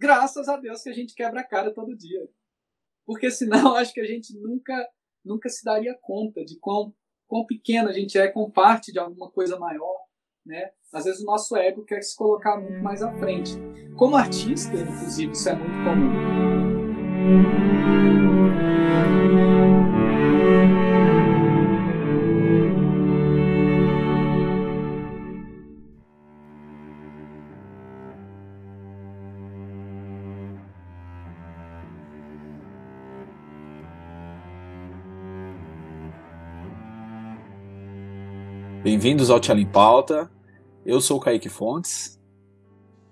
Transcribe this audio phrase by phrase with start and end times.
[0.00, 2.26] graças a Deus que a gente quebra a cara todo dia.
[3.06, 4.88] Porque senão acho que a gente nunca,
[5.24, 6.94] nunca se daria conta de quão,
[7.28, 10.00] quão pequeno a gente é com parte de alguma coisa maior.
[10.44, 10.72] Né?
[10.92, 13.52] Às vezes o nosso ego quer se colocar muito mais à frente.
[13.96, 16.40] Como artista, inclusive, isso é muito comum.
[39.00, 40.30] Bem-vindos ao Tchela em Pauta.
[40.84, 42.20] Eu sou o Kaique Fontes.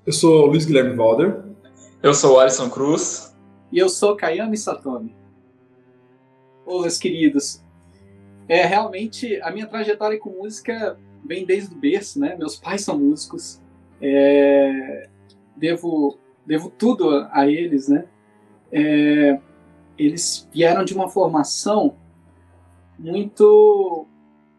[0.05, 1.43] Eu sou o Luiz Guilherme Valder.
[2.03, 3.35] Eu sou o Alisson Cruz.
[3.73, 5.17] E eu sou Kayami Satomi.
[6.67, 7.65] Ô, meus queridos,
[8.47, 12.37] é realmente a minha trajetória com música vem desde o berço, né?
[12.37, 13.59] Meus pais são músicos.
[13.99, 15.09] É,
[15.57, 18.05] devo, devo tudo a, a eles, né?
[18.71, 19.41] É,
[19.97, 21.97] eles vieram de uma formação
[22.99, 24.07] muito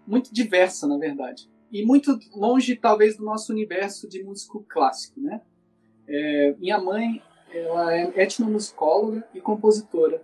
[0.10, 5.40] muito diversa, na verdade, e muito longe talvez do nosso universo de músico clássico, né?
[6.08, 7.22] É, minha mãe
[7.54, 10.24] ela é etnomusicóloga e compositora.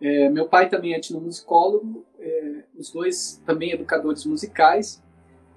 [0.00, 5.00] É, meu pai também é etnomusicólogo, é, os dois também educadores musicais,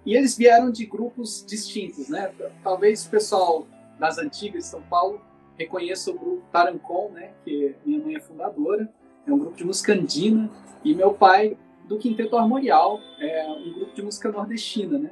[0.05, 2.31] e eles vieram de grupos distintos, né?
[2.63, 3.67] Talvez o pessoal
[3.99, 5.19] das antigas de São Paulo
[5.57, 7.31] reconheça o grupo Tarancon, né?
[7.43, 8.91] Que minha mãe é fundadora,
[9.25, 10.49] é um grupo de música andina,
[10.83, 11.57] e meu pai
[11.91, 15.11] do Quinteto Armorial, é um grupo de música nordestina, né?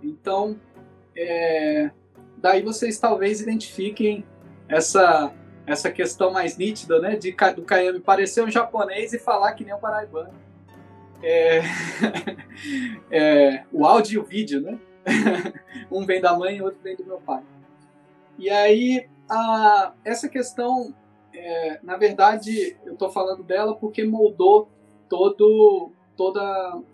[0.00, 0.56] Então,
[1.16, 1.90] é,
[2.36, 4.24] daí vocês talvez identifiquem
[4.68, 5.34] essa
[5.66, 9.74] essa questão mais nítida, né, de, do Kayami parecer um japonês e falar que nem
[9.74, 10.34] um paraibano.
[11.22, 11.62] É,
[13.10, 14.78] é, o áudio e o vídeo, né?
[15.90, 17.42] um vem da mãe e outro vem do meu pai.
[18.38, 20.94] E aí, a, essa questão,
[21.32, 24.68] é, na verdade, eu estou falando dela porque moldou
[25.08, 26.42] todo, toda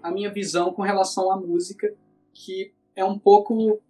[0.02, 1.92] a minha visão com relação à música,
[2.32, 3.80] que é um pouco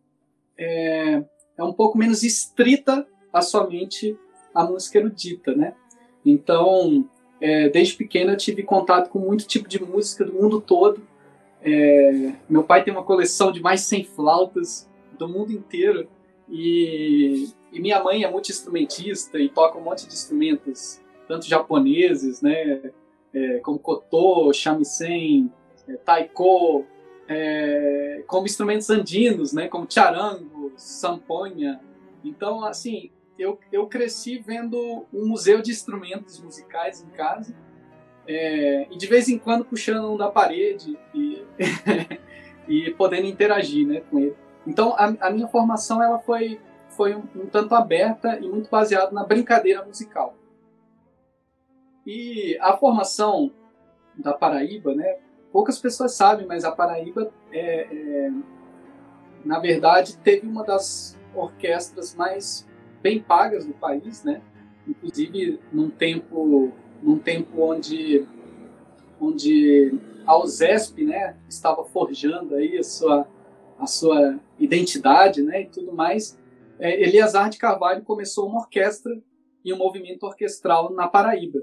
[0.59, 1.23] é,
[1.57, 4.17] é um pouco menos estrita a somente
[4.55, 5.75] a música erudita, né?
[6.25, 7.09] Então,
[7.41, 11.03] é, desde pequeno eu tive contato com muito tipo de música do mundo todo.
[11.63, 16.09] É, meu pai tem uma coleção de mais de 100 flautas do mundo inteiro
[16.49, 22.91] e, e minha mãe é multi-instrumentista e toca um monte de instrumentos, tanto japoneses, né,
[23.35, 25.53] é, como koto, shamisen,
[25.89, 26.85] é, taiko,
[27.29, 31.81] é, como instrumentos andinos, né, como charango, samponha.
[32.25, 37.55] Então, assim, eu, eu cresci vendo um museu de instrumentos musicais em casa
[38.27, 41.43] é, e de vez em quando puxando um da parede e,
[42.69, 44.37] e podendo interagir né, com ele.
[44.67, 46.61] Então a, a minha formação ela foi,
[46.91, 50.37] foi um, um, tanto aberta e muito baseada na brincadeira musical.
[52.07, 53.53] E a formação
[54.17, 55.19] da Paraíba, né,
[55.53, 58.33] poucas pessoas sabem, mas a Paraíba é, é,
[59.45, 62.69] na verdade teve uma das orquestras mais
[63.03, 64.43] bem pagas no país, né?
[64.87, 66.73] Inclusive num tempo,
[67.03, 68.27] num tempo onde,
[69.21, 73.27] onde a USESP, né, estava forjando aí a sua,
[73.79, 76.39] a sua identidade, né, e tudo mais.
[76.79, 79.21] É, Eliasar de Carvalho começou uma orquestra
[79.65, 81.61] e um movimento orquestral na Paraíba,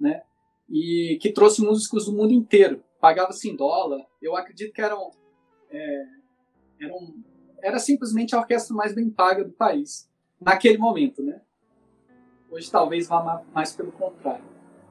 [0.00, 0.22] né?
[0.68, 2.82] E que trouxe músicos do mundo inteiro.
[3.00, 4.04] Pagava-se em dólar.
[4.20, 5.10] Eu acredito que eram,
[5.70, 6.04] é,
[6.80, 7.14] eram,
[7.62, 10.08] era simplesmente a orquestra mais bem paga do país
[10.40, 11.40] naquele momento, né?
[12.50, 14.44] Hoje talvez vá mais pelo contrário.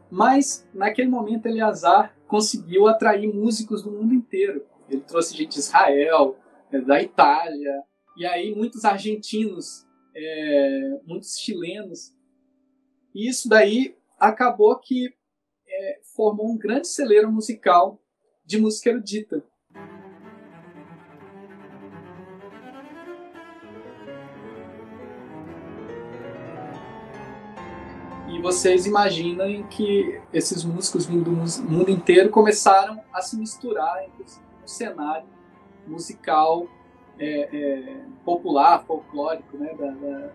[0.10, 4.66] Mas naquele momento Eleazar conseguiu atrair músicos do mundo inteiro.
[4.90, 6.38] Ele trouxe gente de Israel,
[6.72, 7.84] é, da Itália,
[8.16, 12.16] e aí muitos argentinos, é, muitos chilenos.
[13.14, 15.14] E isso daí acabou que
[15.68, 18.02] é, formou um grande celeiro musical
[18.46, 19.44] de música erudita.
[28.28, 31.32] E vocês imaginem que esses músicos vindo do
[31.64, 34.06] mundo inteiro começaram a se misturar
[34.62, 35.28] no cenário
[35.88, 36.68] musical
[37.18, 40.34] é, é, popular, folclórico, né, da, da,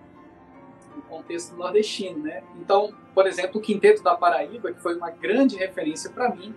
[0.95, 2.43] do contexto nordestino, né?
[2.61, 6.55] Então, por exemplo, o Quinteto da Paraíba, que foi uma grande referência para mim,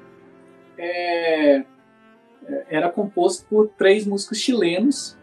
[0.77, 1.65] é, é,
[2.69, 5.17] era composto por três músicos chilenos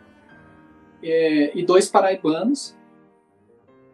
[1.02, 2.76] é, e dois paraibanos,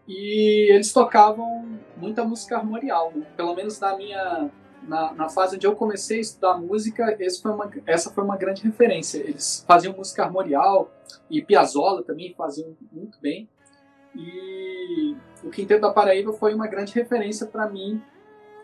[0.06, 3.26] e eles tocavam muita música armorial, né?
[3.36, 4.50] pelo menos na minha
[4.82, 8.62] na, na, fase onde eu comecei a estudar música, foi uma, essa foi uma grande
[8.62, 9.18] referência.
[9.18, 10.90] Eles faziam música armorial
[11.28, 13.48] e Piazzolla também faziam muito bem.
[14.14, 18.02] E o Quinteto da Paraíba foi uma grande referência para mim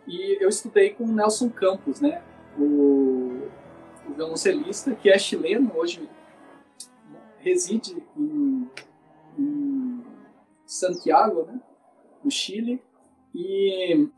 [0.07, 2.23] e eu estudei com o Nelson Campos, né?
[2.59, 3.43] O,
[4.09, 6.09] o violoncelista que é chileno hoje
[7.39, 8.71] reside em,
[9.39, 10.05] em
[10.65, 11.61] Santiago, né?
[12.23, 12.83] No Chile
[13.35, 14.09] e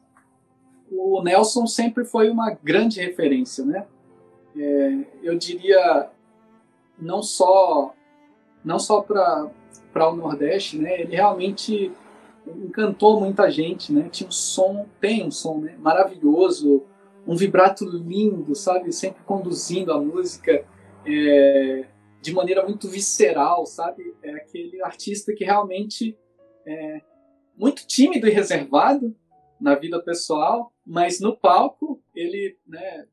[0.91, 3.87] o Nelson sempre foi uma grande referência, né?
[4.57, 6.11] É, eu diria
[6.99, 7.95] não só
[8.65, 9.51] não só para
[9.93, 11.01] para o Nordeste, né?
[11.01, 11.93] Ele realmente
[12.47, 14.09] encantou muita gente, né?
[14.11, 15.77] Tinha um som, tem um som né?
[15.79, 16.85] maravilhoso,
[17.27, 18.93] um vibrato lindo, sabe?
[18.93, 20.65] Sempre conduzindo a música
[21.07, 21.85] é,
[22.23, 24.15] de maneira muito visceral, sabe?
[24.23, 26.17] É aquele artista que realmente
[26.67, 27.01] é
[27.57, 29.15] muito tímido e reservado
[29.61, 33.07] na vida pessoal, mas no palco ele, né?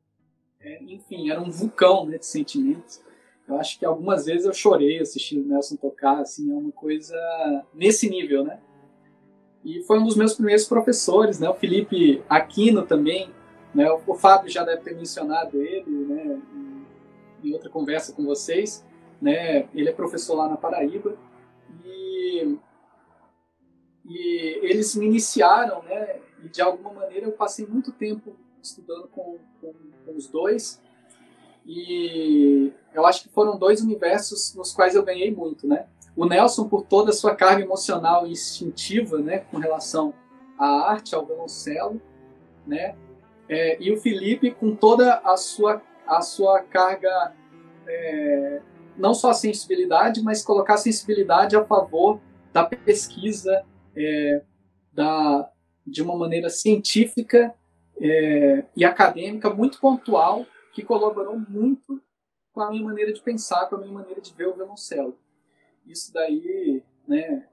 [0.60, 3.00] É, enfim, era um vulcão né, de sentimentos.
[3.48, 7.16] Eu acho que algumas vezes eu chorei assistindo o Nelson tocar, assim, é uma coisa
[7.72, 8.58] nesse nível, né?
[9.64, 11.48] E foi um dos meus primeiros professores, né?
[11.48, 13.30] O Felipe Aquino também,
[13.74, 13.88] né?
[14.06, 16.40] O Fábio já deve ter mencionado ele, né?
[17.44, 18.84] Em outra conversa com vocês,
[19.20, 19.68] né?
[19.74, 21.16] Ele é professor lá na Paraíba
[21.84, 22.56] e
[24.08, 26.20] e eles me iniciaram, né?
[26.44, 29.72] E de alguma maneira eu passei muito tempo estudando com, com,
[30.04, 30.80] com os dois
[31.66, 35.86] e eu acho que foram dois universos nos quais eu ganhei muito, né?
[36.14, 40.14] O Nelson, por toda a sua carga emocional e instintiva, né, com relação
[40.58, 42.00] à arte, ao violoncelo,
[42.66, 42.94] né?
[43.48, 47.34] É, e o Felipe com toda a sua a sua carga
[47.86, 48.60] é,
[48.96, 52.20] não só a sensibilidade, mas colocar a sensibilidade a favor
[52.52, 53.64] da pesquisa
[53.94, 54.42] é,
[54.92, 55.50] da,
[55.86, 57.52] de uma maneira científica
[58.00, 60.46] é, e acadêmica muito pontual
[60.76, 62.02] que colaborou muito
[62.52, 65.18] com a minha maneira de pensar, com a minha maneira de ver o violoncelo.
[65.86, 67.48] Isso daí, né,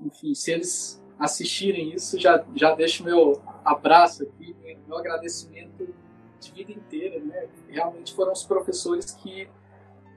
[0.00, 4.56] enfim, se eles assistirem isso, já, já deixo meu abraço aqui,
[4.88, 5.94] meu agradecimento
[6.40, 7.48] de vida inteira, né?
[7.68, 9.48] Realmente foram os professores que,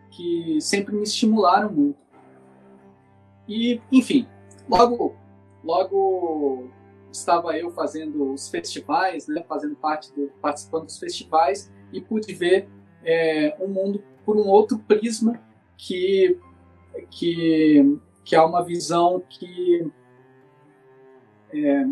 [0.09, 1.99] que sempre me estimularam muito.
[3.47, 4.27] E, enfim,
[4.67, 5.15] logo,
[5.63, 6.71] logo
[7.11, 9.43] estava eu fazendo os festivais, né?
[9.47, 12.67] Fazendo parte, do, participando dos festivais, e pude ver
[13.03, 15.39] é, um mundo por um outro prisma
[15.77, 16.37] que
[17.09, 19.89] que que há uma visão que
[21.53, 21.85] é,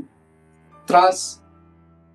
[0.86, 1.42] traz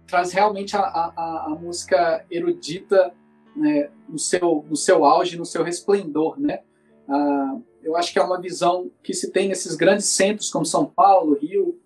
[0.07, 3.15] traz realmente a, a, a música erudita
[3.57, 6.61] né, no seu no seu auge no seu resplendor né?
[7.09, 10.85] Ah, eu acho que é uma visão que se tem nesses grandes centros como São
[10.85, 11.81] Paulo Rio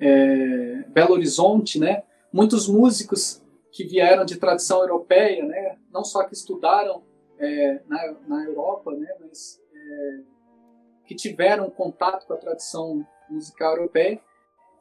[0.00, 2.02] é, Belo Horizonte né?
[2.32, 3.43] Muitos músicos
[3.74, 5.76] que vieram de tradição europeia, né?
[5.90, 7.02] não só que estudaram
[7.36, 9.08] é, na, na Europa, né?
[9.20, 10.20] mas é,
[11.04, 14.20] que tiveram contato com a tradição musical europeia.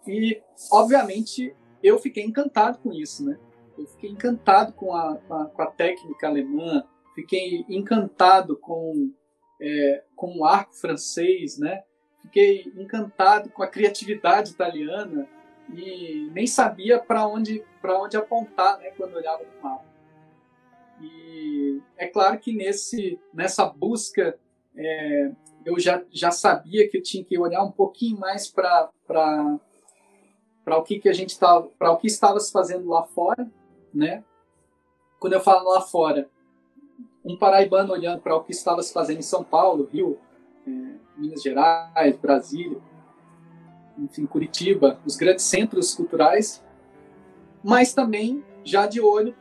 [0.08, 0.40] E,
[0.72, 3.26] obviamente, eu fiquei encantado com isso.
[3.26, 3.40] Né?
[3.80, 9.12] Eu fiquei encantado com a, com a, com a técnica alemã, fiquei encantado com,
[9.60, 11.82] é, com o arco francês, né?
[12.22, 15.28] fiquei encantado com a criatividade italiana
[15.70, 19.86] e nem sabia para onde para onde apontar né, quando olhava no mapa.
[21.02, 24.38] E é claro que nesse nessa busca
[24.76, 25.32] é,
[25.66, 30.84] eu já, já sabia que eu tinha que olhar um pouquinho mais para para o
[30.84, 33.50] que que a gente estava para o que estava se fazendo lá fora,
[33.94, 34.24] né?
[35.20, 36.30] Quando eu falo lá fora,
[37.24, 40.18] um paraibano olhando para o que estava se fazendo em São Paulo, Rio,
[40.68, 40.72] é,
[41.18, 42.78] Minas Gerais, Brasília,
[43.98, 46.64] enfim, Curitiba, os grandes centros culturais,
[47.64, 49.36] mas também já de olho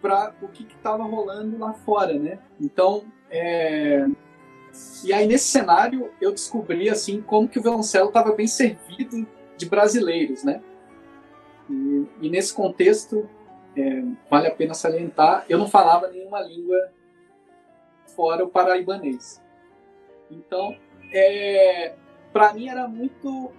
[0.00, 2.38] para o que estava rolando lá fora, né?
[2.60, 4.06] Então, é...
[5.04, 9.26] e aí nesse cenário eu descobri assim como que o violoncelo estava bem servido
[9.56, 10.62] de brasileiros, né?
[11.68, 13.28] E, e nesse contexto
[13.76, 16.76] é, vale a pena salientar, eu não falava nenhuma língua
[18.14, 19.42] fora o paraibanês.
[20.30, 20.76] Então,
[21.12, 21.94] é,
[22.32, 23.52] para mim era muito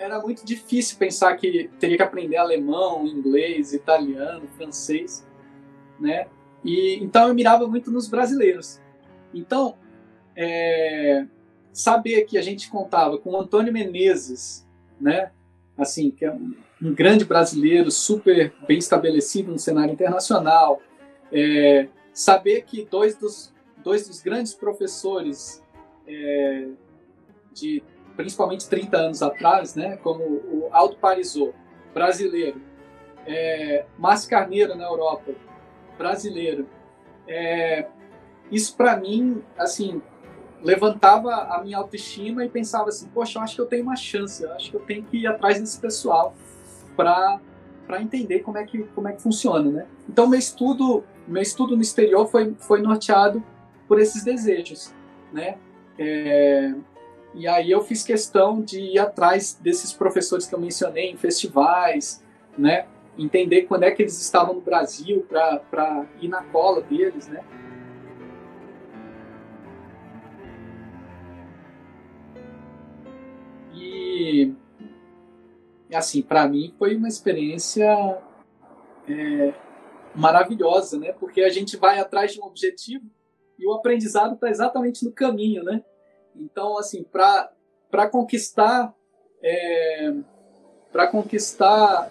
[0.00, 5.26] era muito difícil pensar que teria que aprender alemão, inglês, italiano, francês,
[6.00, 6.26] né?
[6.64, 8.80] E então eu mirava muito nos brasileiros.
[9.34, 9.76] Então,
[10.34, 11.26] é,
[11.70, 14.66] saber que a gente contava com o Antônio Menezes,
[14.98, 15.30] né?
[15.76, 20.80] Assim, que é um, um grande brasileiro, super bem estabelecido no cenário internacional.
[21.30, 23.52] É, saber que dois dos,
[23.84, 25.62] dois dos grandes professores
[26.06, 26.68] é,
[27.52, 27.82] de
[28.20, 31.54] principalmente 30 anos atrás, né, como o Aldo Parisot,
[31.94, 32.60] brasileiro,
[33.26, 35.32] é, Márcio Carneiro na Europa,
[35.96, 36.66] brasileiro.
[37.26, 37.86] É,
[38.50, 40.02] isso para mim, assim,
[40.62, 44.42] levantava a minha autoestima e pensava assim, poxa, eu acho que eu tenho uma chance,
[44.42, 46.34] eu acho que eu tenho que ir atrás desse pessoal
[46.96, 47.40] para
[47.86, 49.86] para entender como é que como é que funciona, né?
[50.08, 53.42] Então meu estudo meu estudo no exterior foi foi norteado
[53.88, 54.94] por esses desejos,
[55.32, 55.56] né?
[55.98, 56.72] É,
[57.34, 62.24] e aí eu fiz questão de ir atrás desses professores que eu mencionei em festivais,
[62.58, 62.86] né?
[63.16, 67.44] Entender quando é que eles estavam no Brasil para ir na cola deles, né?
[73.72, 74.52] E
[75.92, 78.18] assim, para mim foi uma experiência
[79.08, 79.54] é,
[80.14, 81.12] maravilhosa, né?
[81.12, 83.04] Porque a gente vai atrás de um objetivo
[83.58, 85.82] e o aprendizado está exatamente no caminho, né?
[86.34, 88.94] Então, assim, para conquistar
[89.42, 90.14] é,
[90.92, 92.10] para conquistar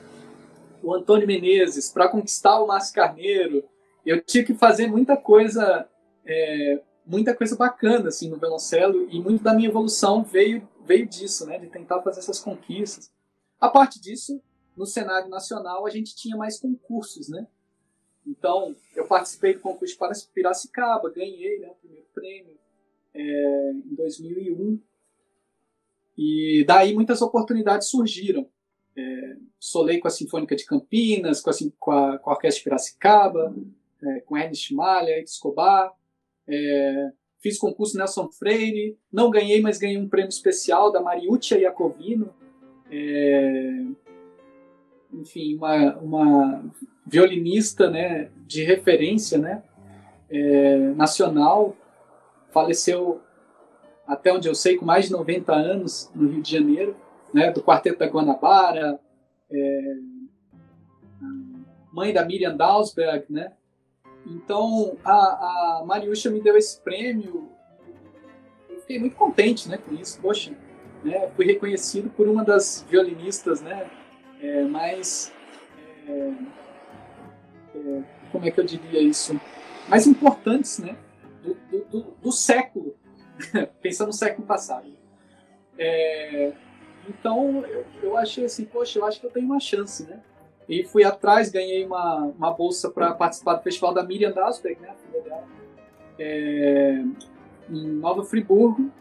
[0.81, 3.63] o Antônio Menezes, para conquistar o Márcio Carneiro,
[4.05, 5.87] eu tive que fazer muita coisa
[6.25, 11.45] é, muita coisa bacana assim no violoncelo e muito da minha evolução veio veio disso,
[11.45, 13.11] né, de tentar fazer essas conquistas.
[13.59, 14.41] A parte disso,
[14.75, 17.45] no cenário nacional, a gente tinha mais concursos, né?
[18.25, 22.58] Então, eu participei do concurso para Piracicaba, ganhei né, o primeiro prêmio
[23.13, 24.79] é, em 2001.
[26.17, 28.47] E daí muitas oportunidades surgiram.
[28.97, 32.63] É, solei com a Sinfônica de Campinas, com a, com a, com a Orquestra de
[32.63, 33.55] Piracicaba,
[34.03, 35.93] é, com Ernest Malha, Escobar.
[36.47, 42.33] É, fiz concurso Nelson Freire, não ganhei, mas ganhei um prêmio especial da Mariuccia Iacovino.
[42.91, 43.85] É,
[45.13, 46.73] enfim, uma, uma
[47.05, 49.63] violinista né, de referência né,
[50.29, 51.75] é, nacional,
[52.51, 53.21] faleceu
[54.09, 56.95] até onde eu sei, com mais de 90 anos no Rio de Janeiro,
[57.31, 58.99] né, do Quarteto da Guanabara,
[59.51, 59.95] é,
[61.91, 63.53] mãe da Miriam Dalsberg, né?
[64.25, 67.49] Então a, a Mariusha me deu esse prêmio,
[68.67, 70.19] eu fiquei muito contente, né, com isso.
[70.19, 70.53] Poxa,
[71.03, 73.89] né, fui reconhecido por uma das violinistas, né,
[74.41, 75.31] é, mais
[76.07, 76.33] é,
[77.75, 79.39] é, como é que eu diria isso,
[79.87, 80.97] mais importantes, né,
[81.41, 82.95] do, do, do século,
[83.81, 84.87] pensando no século passado.
[85.77, 86.51] É,
[87.07, 90.21] então eu, eu achei assim, poxa, eu acho que eu tenho uma chance, né?
[90.67, 94.93] E fui atrás, ganhei uma, uma bolsa para participar do festival da Miriam Dasberg, né,
[96.19, 97.03] é,
[97.69, 98.91] em Nova Friburgo.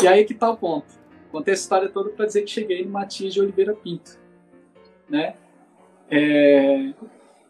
[0.00, 0.86] E aí que tá o ponto.
[1.32, 4.18] Contei essa história toda para dizer que cheguei no Matias de Oliveira Pinto,
[5.08, 5.34] né?
[6.08, 6.92] É,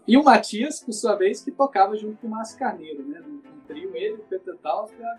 [0.06, 3.22] e o Matias, por sua vez, que tocava junto com o Márcio Carneiro, né?
[3.68, 5.18] Trio, ele, o Peter Tausga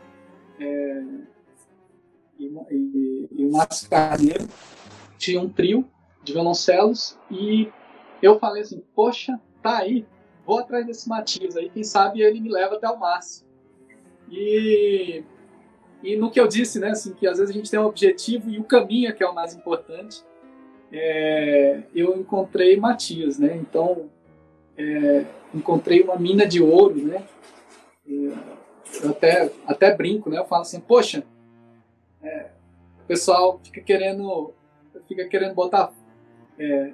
[0.59, 1.03] é,
[2.37, 4.47] e, e, e, o Márcio Carneiro
[5.17, 5.87] tinha um trio
[6.23, 7.69] de violoncelos e
[8.21, 10.05] eu falei assim, poxa, tá aí,
[10.45, 13.45] vou atrás desse Matias aí, quem sabe ele me leva até o Márcio.
[14.29, 15.23] E,
[16.03, 18.49] e no que eu disse, né, assim, que às vezes a gente tem um objetivo
[18.49, 20.23] e o caminho é que é o mais importante,
[20.91, 24.09] é, eu encontrei Matias, né, então
[24.77, 27.23] é, encontrei uma mina de ouro, né?
[28.09, 30.39] Eu até, até brinco, né?
[30.39, 31.23] Eu falo assim, poxa,
[32.21, 32.49] é,
[33.03, 34.53] o pessoal fica querendo,
[35.07, 35.91] fica querendo botar
[36.57, 36.93] é,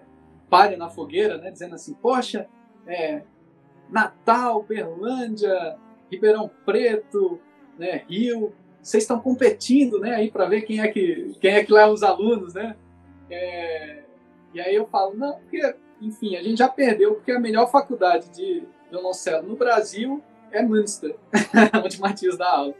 [0.50, 1.52] palha na fogueira, né?
[1.52, 2.48] Dizendo assim, poxa,
[2.86, 3.22] é,
[3.90, 5.78] Natal, Berlândia,
[6.12, 7.40] Ribeirão Preto,
[7.80, 8.04] né?
[8.10, 10.16] Rio, vocês estão competindo, né?
[10.16, 12.76] Aí para ver quem é que quem é que leva os alunos, né?
[13.30, 14.04] É,
[14.54, 18.30] e aí eu falo, não, porque enfim, a gente já perdeu, porque a melhor faculdade
[18.30, 20.22] de violoncelo no Brasil
[20.58, 21.16] é Münster,
[21.84, 22.74] onde Matias dá aula.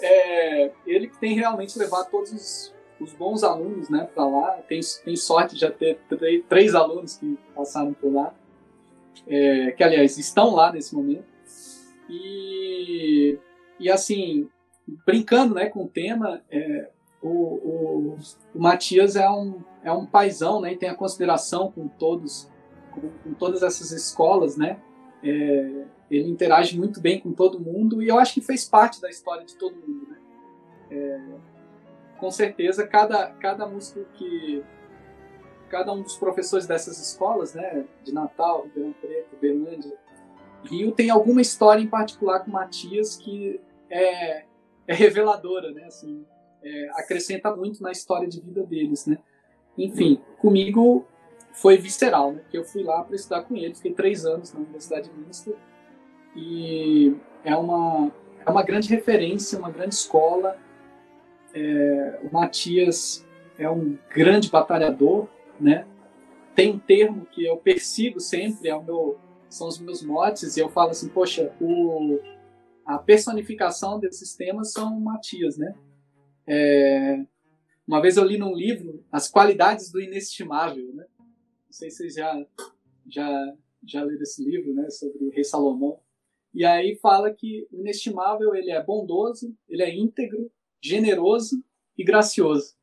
[0.00, 4.52] É, ele que tem realmente levado todos os, os bons alunos né, para lá.
[4.68, 8.34] Tem, tem sorte de já ter três, três alunos que passaram por lá,
[9.26, 11.24] é, que aliás estão lá nesse momento.
[12.08, 13.38] E,
[13.78, 14.48] e assim,
[15.06, 16.88] brincando né, com o tema, é,
[17.20, 18.18] o, o,
[18.54, 20.72] o, Matias é um, é um paizão, né?
[20.72, 22.48] E tem a consideração com todos,
[22.92, 24.78] com, com todas essas escolas, né?
[25.22, 29.10] É, ele interage muito bem com todo mundo e eu acho que fez parte da
[29.10, 30.18] história de todo mundo, né?
[30.90, 31.20] É,
[32.18, 34.64] com certeza, cada, cada músico que...
[35.68, 37.84] Cada um dos professores dessas escolas, né?
[38.02, 39.92] De Natal, Ribeirão Preto, Berlândia,
[40.64, 43.60] Rio, tem alguma história em particular com Matias que
[43.90, 44.44] é,
[44.86, 45.84] é reveladora, né?
[45.84, 46.24] Assim,
[46.62, 49.18] é, acrescenta muito na história de vida deles, né?
[49.76, 51.06] Enfim, comigo
[51.52, 52.42] foi visceral, né?
[52.50, 55.54] Que eu fui lá para estudar com eles, fiquei três anos na Universidade de Münster
[56.38, 58.12] e é uma
[58.46, 60.56] é uma grande referência, uma grande escola.
[61.52, 63.26] É, o Matias
[63.58, 65.28] é um grande batalhador,
[65.60, 65.86] né?
[66.54, 69.18] Tem um termo que eu persigo sempre, é o meu,
[69.50, 72.18] são os meus motes, e eu falo assim, poxa, o,
[72.86, 75.74] a personificação desses temas são Matias, né?
[76.46, 77.22] É,
[77.86, 81.04] uma vez eu li num livro As Qualidades do Inestimável, né?
[81.18, 82.46] Não sei se vocês já,
[83.06, 83.54] já,
[83.84, 84.88] já leram esse livro, né?
[84.88, 86.00] Sobre o rei Salomão.
[86.54, 90.50] E aí fala que o inestimável ele é bondoso, ele é íntegro,
[90.82, 91.62] generoso
[91.96, 92.76] e gracioso.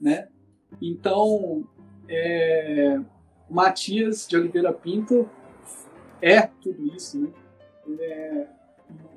[0.00, 0.28] Né?
[0.80, 1.68] Então,
[2.08, 2.98] é,
[3.50, 5.28] Matias de Oliveira Pinto
[6.22, 7.32] é tudo isso, né?
[7.86, 8.48] Ele é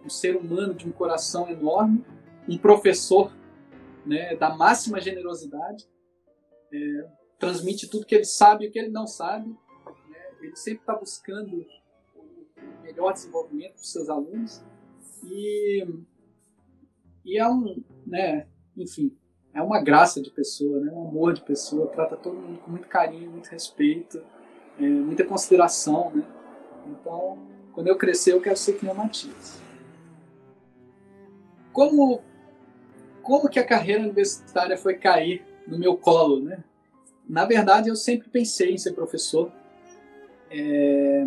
[0.04, 2.04] um ser humano de um coração enorme,
[2.48, 3.32] um professor
[4.06, 5.88] né, da máxima generosidade,
[6.74, 7.08] é,
[7.40, 9.50] transmite tudo que ele sabe e o que ele não sabe.
[9.50, 9.56] Né?
[10.42, 11.66] Ele sempre está buscando
[12.58, 14.64] o melhor desenvolvimento dos seus alunos
[15.24, 15.86] e,
[17.24, 19.16] e é um, né, enfim,
[19.54, 20.92] é uma graça de pessoa, né?
[20.92, 24.22] um amor de pessoa, trata todo mundo com muito carinho, muito respeito,
[24.80, 26.26] é, muita consideração, né?
[26.88, 27.38] Então,
[27.72, 29.62] quando eu crescer, eu quero ser que nem Matias.
[31.72, 32.22] Como,
[33.22, 36.64] como que a carreira universitária foi cair no meu colo, né?
[37.28, 39.52] Na verdade, eu sempre pensei em ser professor.
[40.52, 41.26] É...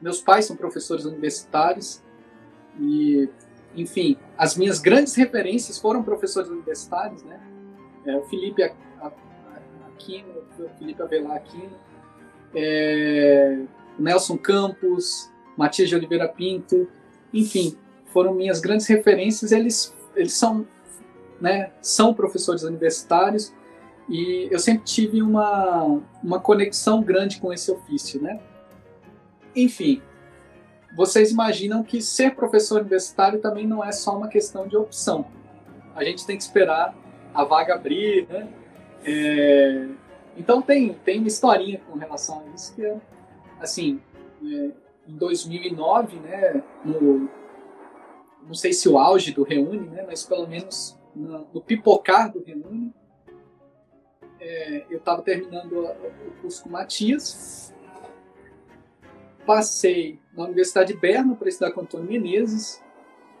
[0.00, 2.02] Meus pais são professores universitários
[2.80, 3.28] e,
[3.76, 7.40] enfim, as minhas grandes referências foram professores universitários, né?
[8.04, 8.62] É, o Felipe
[9.86, 11.78] Aquino, o Felipe Avelar Aquino,
[12.54, 13.62] é...
[13.98, 16.88] Nelson Campos, Matias de Oliveira Pinto,
[17.32, 17.76] enfim,
[18.06, 19.52] foram minhas grandes referências.
[19.52, 20.66] Eles, eles são
[21.42, 23.52] né, são professores universitários
[24.08, 28.40] e eu sempre tive uma, uma conexão grande com esse ofício, né?
[29.54, 30.00] Enfim,
[30.96, 35.26] vocês imaginam que ser professor universitário também não é só uma questão de opção.
[35.96, 36.94] A gente tem que esperar
[37.34, 38.48] a vaga abrir, né?
[39.04, 39.88] É...
[40.36, 42.96] Então tem, tem uma historinha com relação a isso que é,
[43.60, 44.00] assim,
[44.42, 44.70] é,
[45.08, 47.28] em 2009, né, no,
[48.46, 52.42] não sei se o auge do Reúne, né, mas pelo menos no, no pipocar do
[52.42, 52.92] Reúne.
[54.40, 57.72] É, eu estava terminando o curso com Matias.
[59.46, 62.82] Passei na Universidade de Berna para estudar com Antônio Menezes,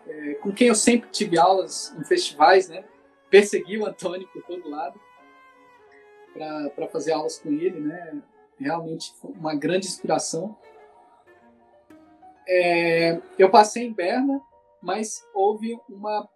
[0.06, 2.84] é, com quem eu sempre tive aulas em festivais, né?
[3.30, 5.00] Persegui o Antônio por todo lado
[6.32, 8.22] para fazer aulas com ele, né?
[8.58, 10.56] Realmente uma grande inspiração.
[12.46, 14.40] É, eu passei em Berna,
[14.80, 16.28] mas houve uma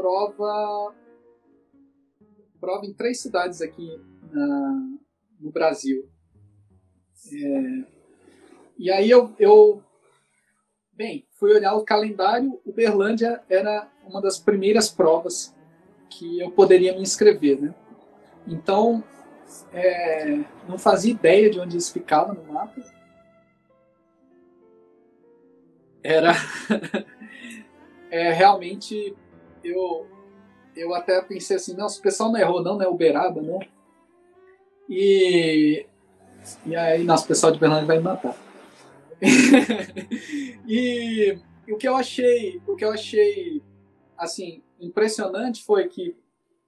[0.00, 0.94] prova
[2.58, 4.98] prova em três cidades aqui na,
[5.38, 6.08] no Brasil.
[7.32, 7.84] É,
[8.78, 9.82] e aí eu, eu,
[10.92, 15.54] bem, fui olhar o calendário, Uberlândia era uma das primeiras provas
[16.08, 17.74] que eu poderia me inscrever, né?
[18.46, 19.04] Então,
[19.72, 22.82] é, não fazia ideia de onde isso ficava no mapa.
[26.02, 26.32] Era
[28.10, 29.14] é, realmente
[29.64, 30.06] eu,
[30.76, 33.60] eu até pensei assim, não, o pessoal não errou não, não é Uberaba, não.
[34.88, 35.86] E,
[36.66, 38.36] e aí, nosso pessoal de Berlândia vai me matar.
[40.66, 43.62] e o que eu achei, o que eu achei,
[44.16, 46.16] assim, impressionante foi que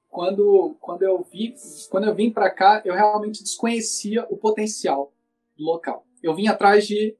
[0.08, 1.54] quando, quando eu vi,
[1.90, 5.12] quando eu vim para cá, eu realmente desconhecia o potencial
[5.56, 6.06] do local.
[6.22, 7.16] Eu vim atrás de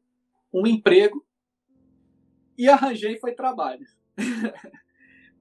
[0.52, 1.24] um emprego
[2.56, 3.86] e arranjei foi trabalho.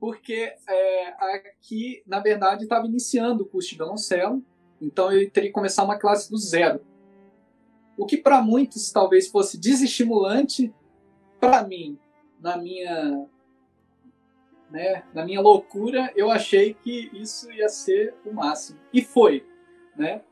[0.01, 4.43] porque é, aqui, na verdade, estava iniciando o curso de violoncelo,
[4.81, 6.83] então eu teria que começar uma classe do zero.
[7.95, 10.73] O que para muitos talvez fosse desestimulante,
[11.39, 11.99] para mim,
[12.39, 13.27] na minha,
[14.71, 18.79] né, na minha loucura, eu achei que isso ia ser o máximo.
[18.91, 19.45] E foi.
[19.95, 20.23] Né?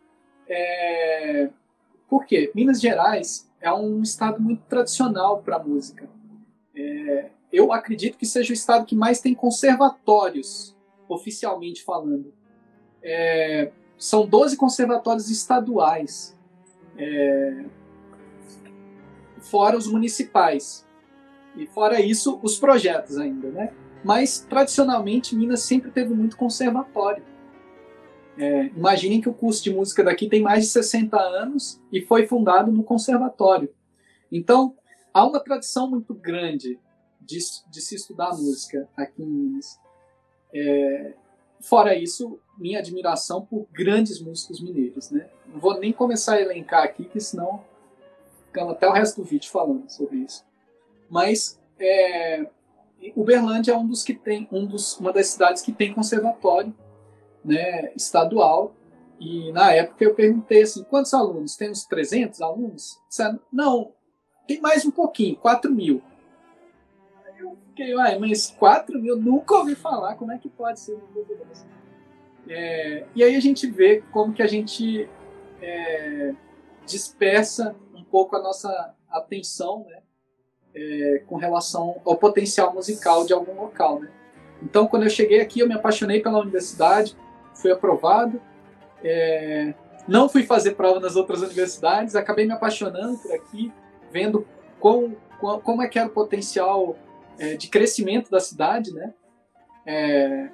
[0.48, 1.52] É...
[2.10, 2.52] Por quê?
[2.56, 6.10] Minas Gerais é um estado muito tradicional para música.
[6.76, 10.76] É, eu acredito que seja o estado que mais tem conservatórios,
[11.08, 12.34] oficialmente falando.
[13.02, 16.38] É, são 12 conservatórios estaduais,
[16.98, 17.66] é,
[19.42, 20.88] fora os municipais.
[21.56, 23.74] E fora isso, os projetos ainda, né?
[24.04, 27.24] Mas, tradicionalmente, Minas sempre teve muito conservatório.
[28.38, 32.26] É, imaginem que o curso de música daqui tem mais de 60 anos e foi
[32.26, 33.70] fundado no conservatório.
[34.32, 34.76] Então,
[35.14, 36.80] há uma tradição muito grande
[37.30, 37.38] de,
[37.70, 39.80] de se estudar música aqui em Minas.
[40.52, 41.14] É,
[41.62, 45.12] fora isso, minha admiração por grandes músicos mineiros.
[45.12, 45.30] Né?
[45.46, 47.64] Não vou nem começar a elencar aqui, que senão
[48.48, 50.44] ficamos até o resto do vídeo falando sobre isso.
[51.08, 52.50] Mas é,
[53.16, 56.76] Uberlândia é um dos que tem, um dos, uma das cidades que tem conservatório
[57.46, 58.76] né, estadual
[59.20, 61.56] E na época eu perguntei assim, quantos alunos?
[61.56, 63.00] Tem uns 300 alunos?
[63.54, 63.94] Não,
[64.48, 66.02] tem mais um pouquinho, 4 mil.
[67.80, 71.00] Fiquei, uai, mas 4 mil, nunca ouvi falar, como é que pode ser
[72.50, 75.08] É, e aí a gente vê como que a gente
[75.62, 76.34] é,
[76.86, 80.02] dispersa um pouco a nossa atenção, né?
[80.76, 84.12] É, com relação ao potencial musical de algum local, né?
[84.62, 87.16] Então, quando eu cheguei aqui, eu me apaixonei pela universidade,
[87.56, 88.42] fui aprovado,
[89.02, 89.74] é,
[90.06, 93.72] não fui fazer prova nas outras universidades, acabei me apaixonando por aqui,
[94.12, 94.46] vendo
[94.82, 96.98] com, com, como é que era o potencial
[97.40, 99.14] é, de crescimento da cidade, né?
[99.86, 100.50] É,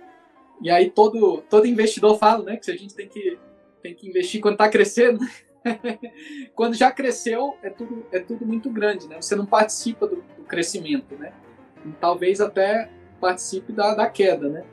[0.61, 3.37] e aí todo, todo investidor fala, né, que a gente tem que,
[3.81, 5.19] tem que investir quando está crescendo.
[6.55, 9.17] quando já cresceu, é tudo, é tudo muito grande, né?
[9.19, 11.33] Você não participa do, do crescimento, né?
[11.85, 14.63] E talvez até participe da, da queda, né?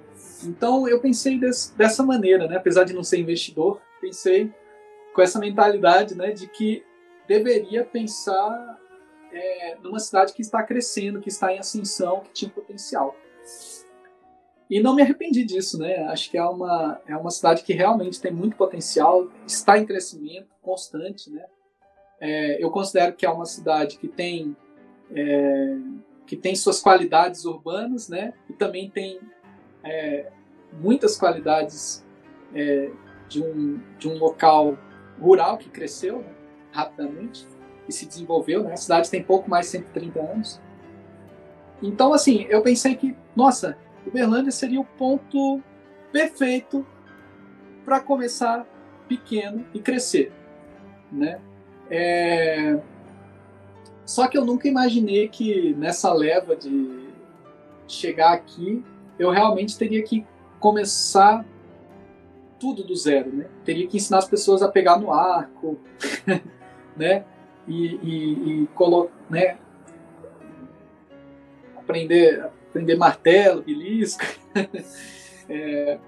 [0.44, 2.56] Então eu pensei des, dessa maneira, né?
[2.56, 4.52] Apesar de não ser investidor, pensei
[5.14, 6.84] com essa mentalidade, né, de que
[7.28, 8.78] deveria pensar
[9.32, 13.16] é, numa cidade que está crescendo, que está em ascensão, que tinha potencial.
[14.68, 16.04] E não me arrependi disso, né?
[16.06, 20.48] Acho que é uma, é uma cidade que realmente tem muito potencial, está em crescimento
[20.62, 21.44] constante, né?
[22.20, 24.56] É, eu considero que é uma cidade que tem
[25.14, 25.76] é,
[26.26, 28.32] que tem suas qualidades urbanas, né?
[28.48, 29.20] E também tem
[29.82, 30.30] é,
[30.72, 32.04] muitas qualidades
[32.54, 32.90] é,
[33.28, 34.78] de, um, de um local
[35.20, 36.34] rural que cresceu né,
[36.70, 37.46] rapidamente
[37.88, 38.62] e se desenvolveu.
[38.62, 38.72] Né?
[38.72, 40.60] A cidade tem pouco mais de 130 anos.
[41.82, 45.60] Então, assim, eu pensei que, nossa, Uberlândia seria o ponto
[46.12, 46.86] perfeito
[47.84, 48.66] para começar
[49.08, 50.32] pequeno e crescer,
[51.10, 51.40] né?
[51.90, 52.78] É...
[54.06, 57.08] Só que eu nunca imaginei que nessa leva de
[57.86, 58.84] chegar aqui
[59.18, 60.26] eu realmente teria que
[60.58, 61.44] começar
[62.58, 63.46] tudo do zero, né?
[63.64, 65.78] Teria que ensinar as pessoas a pegar no arco,
[66.96, 67.24] né?
[67.66, 68.68] E, e, e
[69.30, 69.56] né?
[71.76, 74.24] aprender, aprender martelo, belisco,
[75.48, 75.98] é,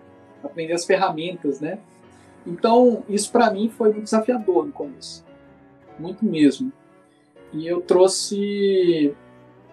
[0.42, 1.78] aprender as ferramentas, né?
[2.46, 5.24] Então, isso para mim foi muito desafiador no começo,
[5.98, 6.72] muito mesmo.
[7.52, 9.14] E eu trouxe,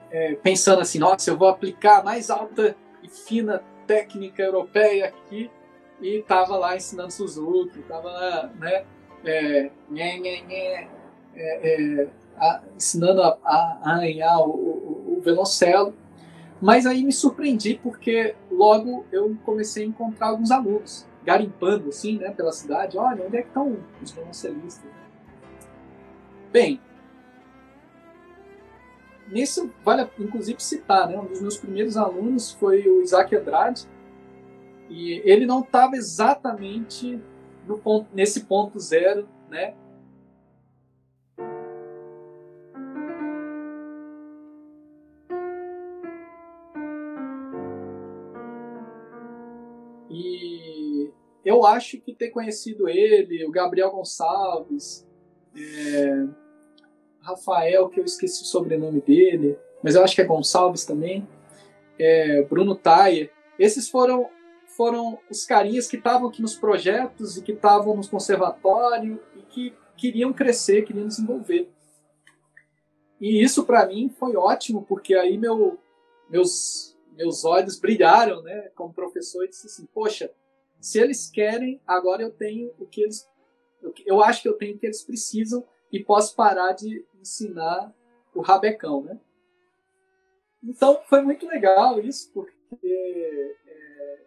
[0.09, 5.49] é, pensando assim, nossa, eu vou aplicar a mais alta e fina técnica europeia aqui
[6.01, 8.85] e tava lá ensinando Suzuki, tava lá, né,
[9.25, 10.87] é, nhê, nhê, nhê,
[11.35, 15.93] é, é, a, ensinando a, a, arranhar o, o, o.
[16.61, 22.31] Mas aí me surpreendi porque logo eu comecei a encontrar alguns alunos garimpando assim, né,
[22.31, 22.97] pela cidade.
[22.97, 24.89] Olha, onde é que estão os violoncelistas?
[26.51, 26.79] Bem,
[29.27, 31.17] nisso vale inclusive citar, né?
[31.17, 33.87] Um dos meus primeiros alunos foi o Isaac Andrade,
[34.89, 37.19] e ele não estava exatamente
[37.65, 39.73] no ponto, nesse ponto zero, né?
[51.61, 55.07] Eu acho que ter conhecido ele, o Gabriel Gonçalves,
[55.55, 56.25] é,
[57.19, 61.27] Rafael, que eu esqueci o sobrenome dele, mas eu acho que é Gonçalves também,
[61.99, 63.29] é, Bruno Taia.
[63.59, 64.29] Esses foram
[64.77, 69.75] foram os carinhas que estavam aqui nos projetos e que estavam nos conservatórios e que
[69.97, 71.69] queriam crescer, queriam desenvolver.
[73.19, 75.77] E isso para mim foi ótimo, porque aí meu,
[76.29, 80.31] meus, meus olhos brilharam, né, como professor, e disse assim: Poxa,
[80.81, 83.29] se eles querem, agora eu tenho o que eles.
[84.05, 87.93] Eu acho que eu tenho o que eles precisam e posso parar de ensinar
[88.33, 89.19] o rabecão, né?
[90.63, 94.19] Então foi muito legal isso, porque é,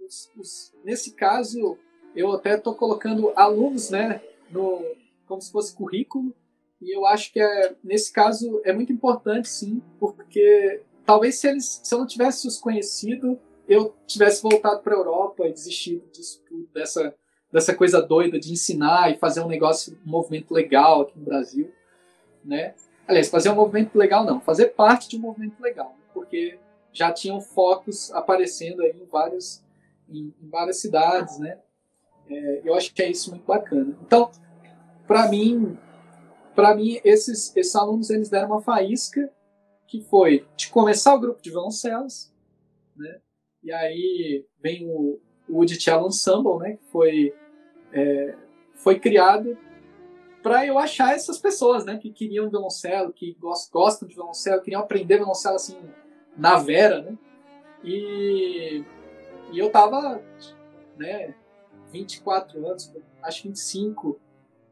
[0.00, 1.78] os, os, nesse caso
[2.14, 4.82] eu até estou colocando alunos, né, no,
[5.26, 6.34] como se fosse currículo,
[6.80, 11.80] e eu acho que é, nesse caso é muito importante, sim, porque talvez se eles,
[11.82, 16.42] se eu não tivesse os conhecido, eu tivesse voltado para a Europa e desistido disso
[16.48, 17.14] tudo, dessa
[17.52, 21.72] dessa coisa doida de ensinar e fazer um negócio, um movimento legal aqui no Brasil,
[22.44, 22.74] né?
[23.06, 26.04] Aliás, fazer um movimento legal não, fazer parte de um movimento legal, né?
[26.12, 26.58] porque
[26.92, 29.64] já tinham focos aparecendo aí em várias,
[30.08, 31.58] em, em várias cidades, né?
[32.28, 33.96] É, eu acho que é isso muito bacana.
[34.02, 34.30] Então,
[35.06, 35.78] para mim,
[36.54, 39.32] para mim esses, esses alunos eles deram uma faísca
[39.86, 42.32] que foi de começar o grupo de violoncelos,
[42.96, 43.20] né?
[43.66, 46.76] E aí vem o, o Woody Cello Ensemble, né?
[46.76, 47.34] Que foi
[47.92, 48.36] é,
[48.76, 49.58] foi criado
[50.40, 53.36] para eu achar essas pessoas, né, que queriam violoncelo, que
[53.72, 55.76] gostam de violoncelo, queriam aprender violoncelo assim
[56.36, 57.18] na vera, né?
[57.82, 58.84] E,
[59.50, 60.22] e eu tava,
[60.96, 61.34] né,
[61.90, 64.20] 24 anos, acho 25,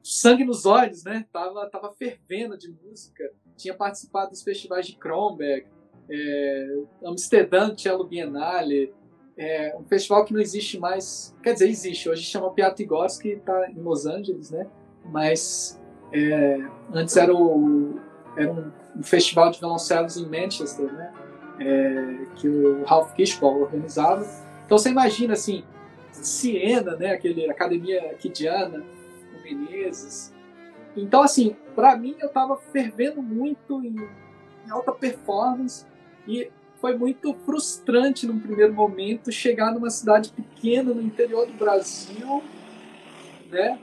[0.01, 1.27] sangue nos olhos, né?
[1.33, 3.33] Tava, tava fervendo de música.
[3.57, 5.67] Tinha participado dos festivais de Kronberg,
[6.11, 8.93] é, Amsterdã, Cello Biennale,
[9.37, 11.35] é, um festival que não existe mais.
[11.43, 12.09] Quer dizer, existe.
[12.09, 14.67] Hoje chama Piatigorsk, que está em Los Angeles, né?
[15.05, 15.81] Mas
[16.13, 16.61] é,
[16.93, 17.99] antes era, o,
[18.37, 21.13] era um, um, festival de violoncelos em Manchester, né?
[21.61, 24.25] É, que o Ralph Kishball organizava.
[24.65, 25.65] Então você imagina assim,
[26.13, 27.13] Siena, né?
[27.13, 28.85] Aquele Academia Kidiana,
[29.37, 30.33] o Menezes.
[30.97, 33.97] Então assim, para mim eu estava fervendo muito em,
[34.65, 35.85] em alta performance
[36.27, 36.51] e
[36.85, 42.43] foi muito frustrante num primeiro momento chegar numa cidade pequena no interior do Brasil,
[43.49, 43.81] né?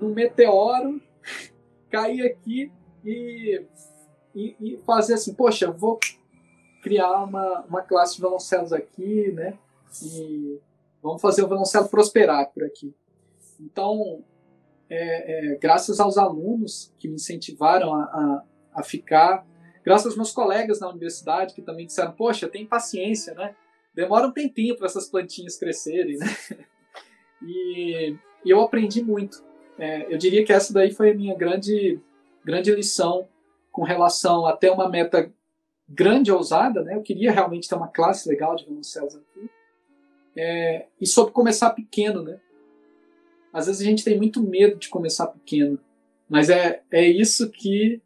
[0.00, 1.00] No meteoro,
[1.88, 2.72] cair aqui
[3.04, 3.62] e,
[4.34, 6.00] e, e, fazer assim, poxa, vou
[6.82, 9.56] criar uma, uma classe de violoncelos aqui, né?
[10.02, 10.58] E
[11.00, 12.92] vamos fazer o violoncelo prosperar por aqui.
[13.60, 14.24] Então,
[14.90, 18.44] é, é, graças aos alunos que me incentivaram a, a,
[18.80, 19.46] a ficar
[19.86, 23.54] graças aos meus colegas na universidade que também disseram, poxa, tem paciência, né?
[23.94, 26.26] Demora um tempinho para essas plantinhas crescerem, né?
[27.42, 29.44] E, e eu aprendi muito.
[29.78, 32.00] É, eu diria que essa daí foi a minha grande,
[32.42, 33.28] grande lição
[33.70, 35.30] com relação a ter uma meta
[35.86, 36.96] grande ousada, né?
[36.96, 39.50] Eu queria realmente ter uma classe legal de violoncelos aqui.
[40.34, 42.40] É, e sobre começar pequeno, né?
[43.52, 45.78] Às vezes a gente tem muito medo de começar pequeno,
[46.26, 48.00] mas é, é isso que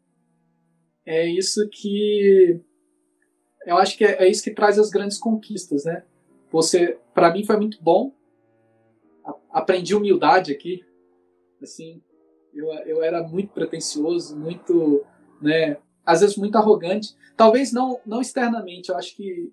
[1.05, 2.61] é isso que
[3.65, 6.03] eu acho que é, é isso que traz as grandes conquistas, né?
[6.51, 8.13] Você, para mim, foi muito bom.
[9.51, 10.83] Aprendi humildade aqui,
[11.61, 12.01] assim.
[12.53, 15.05] Eu, eu era muito pretencioso, muito,
[15.41, 15.77] né?
[16.05, 17.15] Às vezes muito arrogante.
[17.37, 18.89] Talvez não, não externamente.
[18.89, 19.51] Eu acho que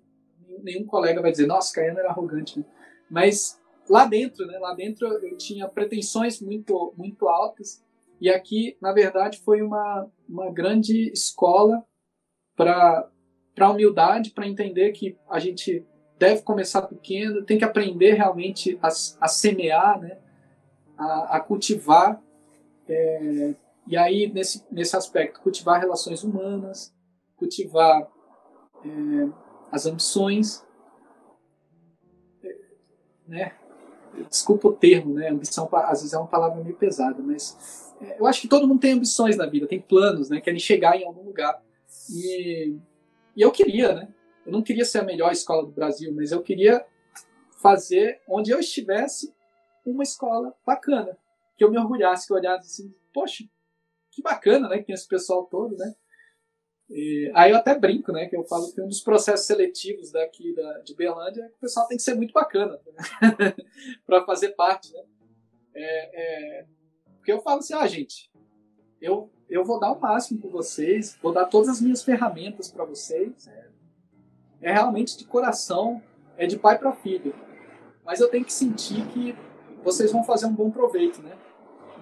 [0.63, 2.65] nenhum colega vai dizer, nossa, Caiano era arrogante, né?
[3.09, 3.59] mas
[3.89, 4.57] lá dentro, né?
[4.59, 7.83] Lá dentro eu tinha pretensões muito, muito altas
[8.19, 11.83] e aqui, na verdade, foi uma, uma grande escola
[12.55, 13.09] para
[13.59, 15.85] a humildade, para entender que a gente
[16.17, 18.87] deve começar pequeno, tem que aprender realmente a,
[19.21, 20.19] a semear, né?
[20.97, 22.21] a, a cultivar.
[22.87, 23.55] É,
[23.87, 26.93] e aí, nesse, nesse aspecto, cultivar relações humanas,
[27.37, 28.05] cultivar
[28.83, 29.29] é,
[29.71, 30.65] as ambições,
[33.25, 33.53] né?
[34.29, 35.29] Desculpa o termo, né?
[35.29, 38.93] Ambição às vezes é uma palavra meio pesada, mas eu acho que todo mundo tem
[38.93, 40.39] ambições na vida, tem planos, né?
[40.39, 41.61] Querem chegar em algum lugar.
[42.09, 42.75] E,
[43.35, 44.13] e eu queria, né?
[44.45, 46.85] Eu não queria ser a melhor escola do Brasil, mas eu queria
[47.61, 49.33] fazer onde eu estivesse
[49.85, 51.17] uma escola bacana,
[51.57, 53.43] que eu me orgulhasse, que eu olhasse assim, poxa,
[54.11, 54.77] que bacana, né?
[54.79, 55.93] Que tem esse pessoal todo, né?
[56.89, 58.27] E, aí eu até brinco, né?
[58.27, 61.59] Que eu falo que um dos processos seletivos daqui da, de Belândia é que o
[61.59, 63.53] pessoal tem que ser muito bacana né?
[64.05, 65.03] para fazer parte, né?
[65.75, 66.65] É, é,
[67.19, 68.31] porque eu falo assim, ah, gente,
[69.01, 72.85] eu, eu vou dar o máximo com vocês, vou dar todas as minhas ferramentas para
[72.85, 73.47] vocês.
[73.47, 73.69] É,
[74.61, 76.01] é, realmente de coração,
[76.37, 77.33] é de pai para filho.
[78.05, 79.35] Mas eu tenho que sentir que
[79.83, 81.37] vocês vão fazer um bom proveito, né?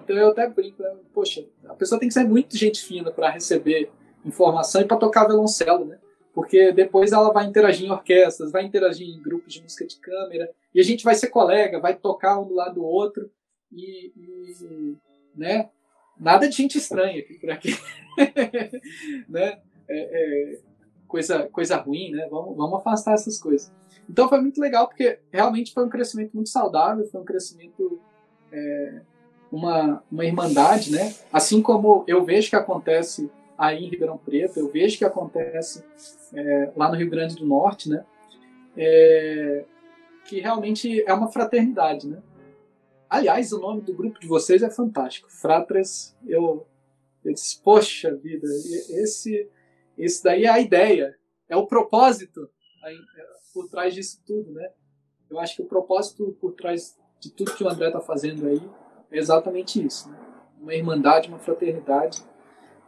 [0.02, 0.96] Então eu até brinco, né?
[1.12, 3.90] poxa, a pessoa tem que ser muito gente fina para receber
[4.24, 5.98] informação e para tocar violoncelo, né?
[6.32, 10.50] Porque depois ela vai interagir em orquestras, vai interagir em grupos de música de câmera,
[10.74, 13.30] e a gente vai ser colega, vai tocar um do lado do outro,
[13.72, 14.96] e, e
[15.38, 15.70] né?
[16.18, 17.70] Nada de gente estranha aqui por aqui,
[19.28, 19.58] né?
[19.88, 20.58] É, é,
[21.06, 22.26] coisa, coisa ruim, né?
[22.30, 23.72] Vamos, vamos afastar essas coisas.
[24.08, 28.00] Então foi muito legal porque realmente foi um crescimento muito saudável, foi um crescimento,
[28.52, 29.00] é,
[29.50, 31.14] uma, uma irmandade, né?
[31.32, 35.84] Assim como eu vejo que acontece aí em Ribeirão Preto, eu vejo que acontece
[36.34, 38.04] é, lá no Rio Grande do Norte, né?
[38.76, 39.64] É,
[40.24, 42.18] que realmente é uma fraternidade, né?
[43.08, 45.30] Aliás, o nome do grupo de vocês é fantástico.
[45.30, 46.66] Fratres, eu,
[47.24, 49.48] eu disse, poxa vida, esse,
[49.96, 51.16] esse daí é a ideia,
[51.48, 52.50] é o propósito
[52.84, 52.92] é,
[53.54, 54.70] por trás disso tudo, né?
[55.30, 58.60] Eu acho que o propósito por trás de tudo que o André está fazendo aí
[59.10, 60.18] é exatamente isso, né?
[60.60, 62.22] Uma irmandade, uma fraternidade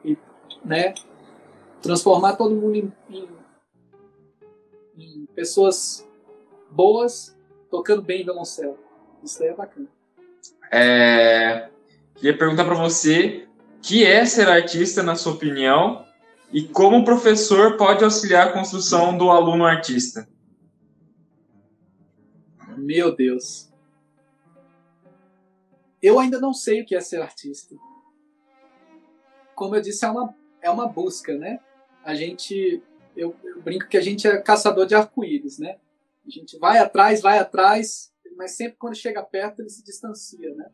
[0.05, 0.19] e,
[0.63, 0.93] né?
[1.81, 3.29] Transformar todo mundo em, em,
[4.97, 6.07] em pessoas
[6.71, 7.37] boas
[7.71, 8.79] tocando bem violoncelo.
[9.23, 9.89] Isso daí é bacana.
[10.71, 11.69] É,
[12.15, 13.49] queria perguntar para você
[13.83, 16.07] que é ser artista, na sua opinião,
[16.53, 20.29] e como o professor pode auxiliar a construção do aluno artista.
[22.77, 23.71] Meu Deus.
[26.03, 27.75] Eu ainda não sei o que é ser artista.
[29.55, 31.61] Como eu disse, é uma, é uma busca, né?
[32.05, 32.83] A gente.
[33.17, 35.77] Eu, eu brinco que a gente é caçador de arco-íris, né?
[36.27, 38.10] A gente vai atrás, vai atrás,
[38.40, 40.70] mas sempre quando chega perto ele se distancia, né?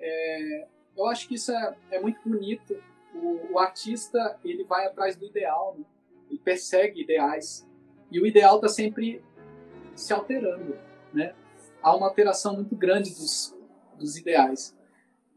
[0.00, 0.66] É,
[0.96, 2.76] eu acho que isso é, é muito bonito.
[3.14, 5.84] O, o, artista ele vai atrás do ideal, né?
[6.28, 7.64] ele persegue ideais
[8.10, 9.22] e o ideal está sempre
[9.94, 10.76] se alterando,
[11.14, 11.36] né?
[11.80, 13.56] Há uma alteração muito grande dos,
[13.96, 14.76] dos ideais.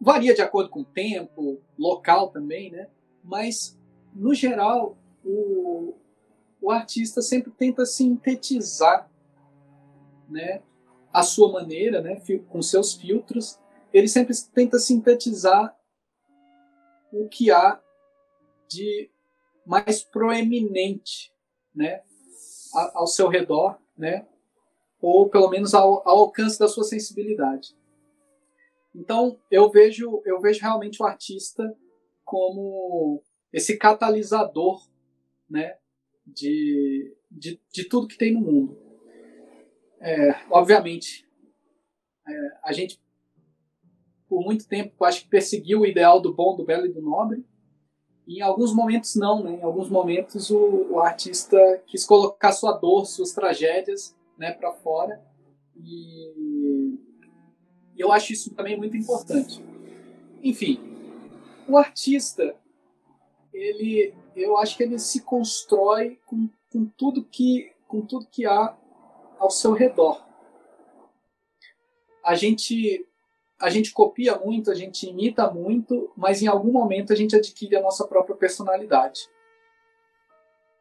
[0.01, 2.89] Varia de acordo com o tempo, local também, né?
[3.23, 3.79] Mas
[4.15, 5.93] no geral o,
[6.59, 9.07] o artista sempre tenta sintetizar,
[10.27, 10.63] né?
[11.15, 12.21] A sua maneira, né?
[12.49, 13.59] Com seus filtros
[13.95, 15.73] ele sempre tenta sintetizar
[17.13, 17.81] o que há
[18.67, 19.09] de
[19.65, 21.33] mais proeminente,
[21.73, 22.03] né,
[22.93, 24.27] ao seu redor, né,
[24.99, 27.73] ou pelo menos ao, ao alcance da sua sensibilidade.
[28.93, 31.73] Então eu vejo eu vejo realmente o artista
[32.25, 33.23] como
[33.53, 34.85] esse catalisador,
[35.49, 35.77] né,
[36.27, 38.84] de, de, de tudo que tem no mundo.
[40.07, 41.27] É, obviamente,
[42.27, 43.01] é, a gente
[44.27, 47.45] por muito tempo, acho que perseguiu o ideal do bom, do belo e do nobre.
[48.27, 49.55] E em alguns momentos não, né?
[49.55, 55.23] Em alguns momentos o, o artista quis colocar sua dor, suas tragédias, né, para fora.
[55.75, 56.97] E
[57.97, 59.63] eu acho isso também muito importante.
[60.43, 60.79] Enfim,
[61.67, 62.55] o artista,
[63.53, 68.75] ele, eu acho que ele se constrói com, com tudo que, com tudo que há
[69.39, 70.23] ao seu redor.
[72.23, 73.05] A gente
[73.57, 77.77] a gente copia muito, a gente imita muito, mas em algum momento a gente adquire
[77.77, 79.29] a nossa própria personalidade.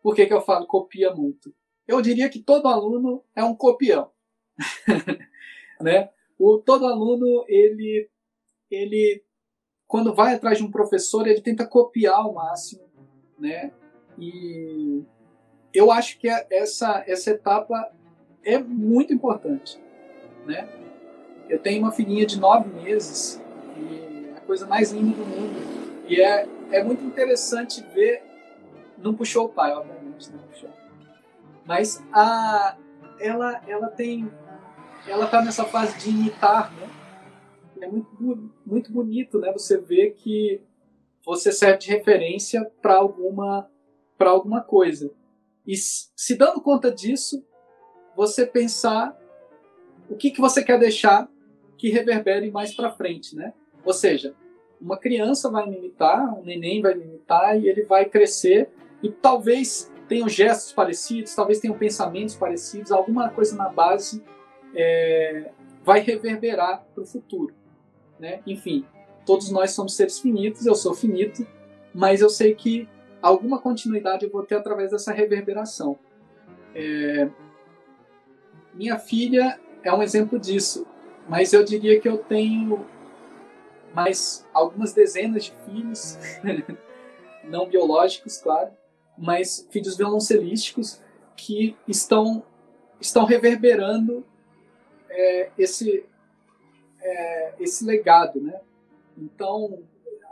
[0.03, 1.55] Por que, que eu falo copia muito?
[1.87, 4.11] Eu diria que todo aluno é um copião.
[5.81, 6.11] né?
[6.39, 8.09] o, todo aluno, ele,
[8.71, 9.23] ele,
[9.87, 12.85] quando vai atrás de um professor, ele tenta copiar ao máximo.
[13.39, 13.73] Né?
[14.19, 15.03] E
[15.73, 17.93] eu acho que essa, essa etapa
[18.45, 19.81] é muito importante.
[20.47, 20.69] Né?
[21.49, 23.41] Eu tenho uma filhinha de nove meses
[23.77, 26.05] e é a coisa mais linda do mundo.
[26.09, 28.23] E é, é muito interessante ver.
[28.99, 30.71] Não puxou o pai, obviamente, não puxou.
[31.65, 32.77] Mas a,
[33.19, 34.31] ela, ela tem.
[35.07, 36.89] Ela tá nessa fase de imitar, né?
[37.81, 39.53] É muito, muito bonito, né?
[39.53, 40.63] Você vê que
[41.25, 43.69] você serve de referência para alguma,
[44.17, 45.13] para alguma coisa.
[45.67, 47.45] E se dando conta disso,
[48.17, 49.19] você pensar
[50.09, 51.29] o que, que você quer deixar
[51.77, 53.53] que reverberem mais para frente, né?
[53.85, 54.35] Ou seja,
[54.81, 58.71] uma criança vai me imitar, um neném vai me imitar e ele vai crescer
[59.03, 64.23] e talvez tenham gestos parecidos, talvez tenham pensamentos parecidos, alguma coisa na base
[64.75, 65.51] é,
[65.83, 67.55] vai reverberar para o futuro,
[68.19, 68.41] né?
[68.47, 68.85] Enfim,
[69.25, 71.47] todos nós somos seres finitos, eu sou finito,
[71.95, 72.89] mas eu sei que
[73.23, 75.99] alguma continuidade eu vou ter através dessa reverberação.
[76.75, 77.29] É,
[78.75, 80.87] minha filha é um exemplo disso.
[81.29, 82.87] Mas eu diria que eu tenho
[83.95, 86.19] mais algumas dezenas de filhos,
[87.45, 88.73] não biológicos, claro,
[89.17, 91.01] mas filhos violoncelísticos
[91.37, 92.43] que estão,
[93.01, 94.27] estão reverberando
[95.09, 96.05] é, esse,
[97.01, 98.61] é, esse legado, né?
[99.17, 99.83] Então,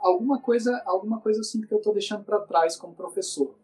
[0.00, 3.54] alguma coisa, alguma coisa eu sinto que eu estou deixando para trás como professor.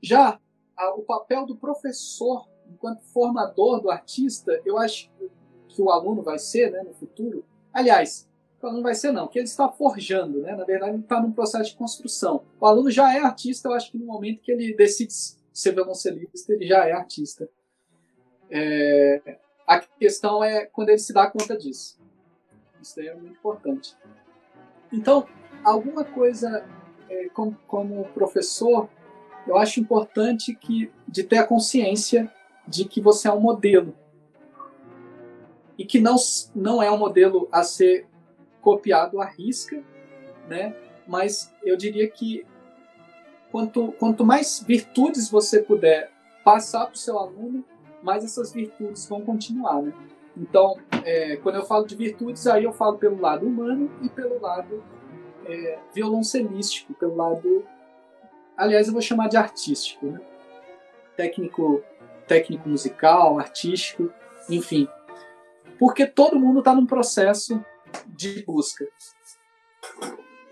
[0.00, 0.40] Já
[0.76, 5.10] a, o papel do professor enquanto formador do artista, eu acho
[5.68, 7.44] que o aluno vai ser né, no futuro.
[7.72, 8.28] Aliás,
[8.62, 10.54] o aluno vai ser não, que ele está forjando, né?
[10.56, 12.42] na verdade ele está num processo de construção.
[12.60, 15.12] O aluno já é artista, eu acho que no momento que ele decide
[15.52, 17.48] ser violoncelista, ele já é artista.
[18.50, 21.98] É, a questão é quando ele se dá conta disso.
[22.80, 23.96] Isso é muito importante.
[24.92, 25.26] Então,
[25.64, 26.64] alguma coisa
[27.08, 28.88] é, como, como professor,
[29.46, 32.32] eu acho importante que de ter a consciência
[32.66, 33.94] de que você é um modelo
[35.78, 36.16] e que não,
[36.54, 38.06] não é um modelo a ser
[38.60, 39.82] copiado à risca,
[40.48, 40.74] né?
[41.06, 42.44] mas eu diria que
[43.50, 46.10] quanto, quanto mais virtudes você puder
[46.44, 47.64] passar para o seu aluno,
[48.02, 49.82] mais essas virtudes vão continuar.
[49.82, 49.92] Né?
[50.36, 54.40] Então, é, quando eu falo de virtudes, aí eu falo pelo lado humano e pelo
[54.40, 54.82] lado
[55.44, 57.64] é, violoncelístico, pelo lado.
[58.56, 60.20] Aliás, eu vou chamar de artístico, né?
[61.16, 61.82] técnico,
[62.26, 64.12] técnico musical, artístico,
[64.48, 64.88] enfim
[65.78, 67.64] porque todo mundo está num processo
[68.06, 68.86] de busca.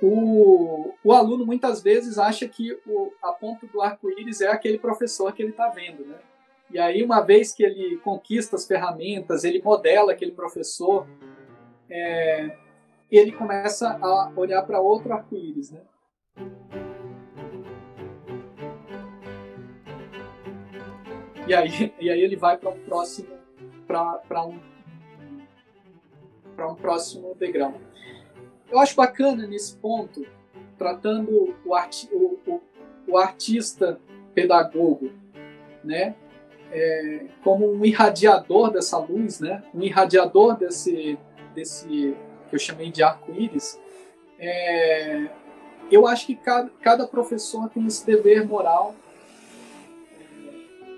[0.02, 5.32] O, o, aluno muitas vezes acha que o, a ponta do arco-íris é aquele professor
[5.32, 6.18] que ele está vendo, né?
[6.70, 11.06] E aí, uma vez que ele conquista as ferramentas, ele modela aquele professor,
[11.88, 12.56] é,
[13.10, 15.80] ele começa a olhar para outro arco-íris, né?
[21.46, 23.28] E aí, e aí ele vai para o próximo,
[23.86, 24.58] para um
[26.56, 27.74] para um próximo degrau.
[28.70, 30.24] Eu acho bacana nesse ponto,
[30.78, 32.62] tratando o, arti o, o,
[33.08, 34.00] o artista
[34.34, 35.10] pedagogo,
[35.82, 36.14] né?
[36.72, 39.62] É, como um irradiador dessa luz, né?
[39.74, 41.18] Um irradiador desse,
[41.54, 42.16] desse
[42.48, 43.80] que eu chamei de arco-íris.
[44.38, 45.28] É,
[45.90, 48.94] eu acho que cada, cada professor tem esse dever moral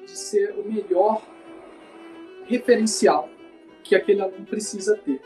[0.06, 1.20] de ser o melhor
[2.46, 3.28] referencial
[3.82, 5.20] que aquele aluno precisa ter.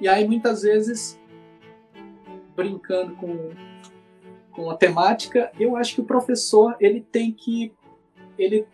[0.00, 1.18] E aí muitas vezes
[2.54, 3.50] brincando com
[4.52, 7.72] com a temática, eu acho que o professor ele tem que
[8.38, 8.66] ele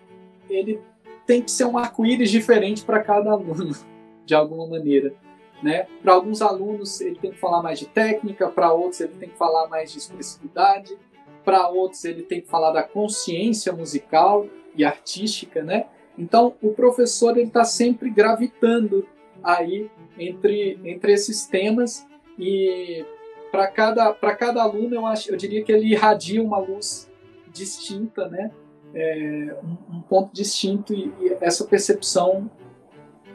[0.48, 0.80] ele
[1.26, 3.74] tem que ser um arco-íris diferente para cada aluno,
[4.24, 5.14] de alguma maneira.
[5.62, 5.86] Né?
[6.02, 9.36] Para alguns alunos ele tem que falar mais de técnica, para outros ele tem que
[9.36, 10.96] falar mais de expressividade,
[11.44, 14.46] para outros ele tem que falar da consciência musical
[14.76, 15.86] e artística, né?
[16.18, 19.06] Então o professor ele está sempre gravitando
[19.42, 22.06] aí entre entre esses temas
[22.38, 23.04] e
[23.50, 27.10] para cada para cada aluno eu acho eu diria que ele irradia uma luz
[27.56, 28.50] distinta, né?
[28.94, 32.50] É, um, um, ponto distinto e, e essa percepção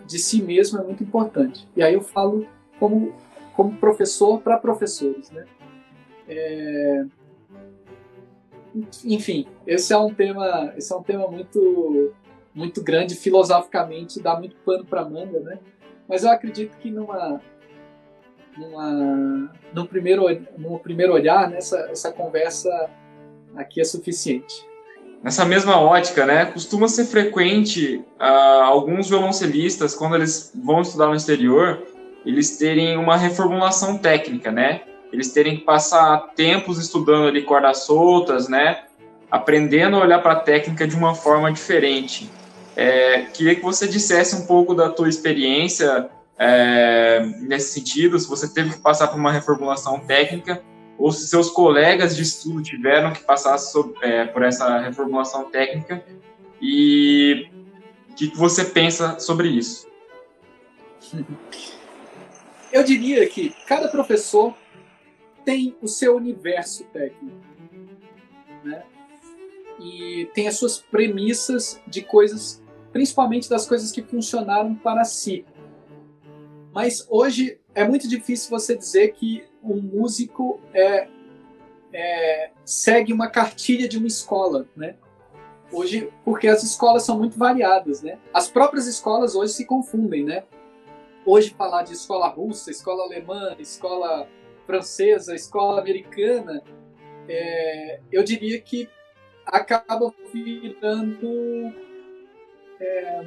[0.06, 1.68] de si mesmo é muito importante.
[1.76, 2.48] E aí eu falo
[2.80, 3.14] como,
[3.56, 5.46] como professor para professores, né?
[6.28, 7.06] É...
[9.06, 12.14] Enfim, esse é um tema, esse é um tema muito,
[12.54, 15.60] muito grande filosoficamente, dá muito pano para manga, né?
[16.08, 17.42] Mas eu acredito que numa,
[18.58, 20.26] numa, no primeiro,
[20.58, 22.90] no primeiro olhar, nessa né, essa conversa
[23.56, 24.66] aqui é suficiente.
[25.24, 31.16] Nessa mesma ótica, né, costuma ser frequente uh, alguns violoncelistas, quando eles vão estudar no
[31.16, 31.86] exterior,
[32.26, 34.82] eles terem uma reformulação técnica, né?
[35.12, 38.84] Eles terem que passar tempos estudando ali cordas soltas, né?
[39.30, 42.30] Aprendendo a olhar para a técnica de uma forma diferente.
[42.76, 46.10] É, queria que você dissesse um pouco da tua experiência
[46.44, 50.64] é, nesse sentido, se você teve que passar por uma reformulação técnica
[50.98, 56.04] ou se seus colegas de estudo tiveram que passar sobre, é, por essa reformulação técnica
[56.62, 57.48] e
[58.10, 59.88] o que você pensa sobre isso?
[62.72, 64.56] Eu diria que cada professor
[65.44, 67.38] tem o seu universo técnico,
[68.64, 68.84] né?
[69.80, 72.62] E tem as suas premissas de coisas,
[72.92, 75.46] principalmente das coisas que funcionaram para si.
[76.72, 81.08] Mas hoje é muito difícil você dizer que um músico é,
[81.94, 84.96] é, segue uma cartilha de uma escola, né?
[85.72, 88.20] Hoje, porque as escolas são muito variadas, né?
[88.34, 90.44] As próprias escolas hoje se confundem, né?
[91.26, 94.28] Hoje falar de escola russa, escola alemã, escola
[94.66, 96.62] francesa, escola americana,
[97.28, 98.90] é, eu diria que
[99.46, 101.74] acaba virando
[102.80, 103.26] é,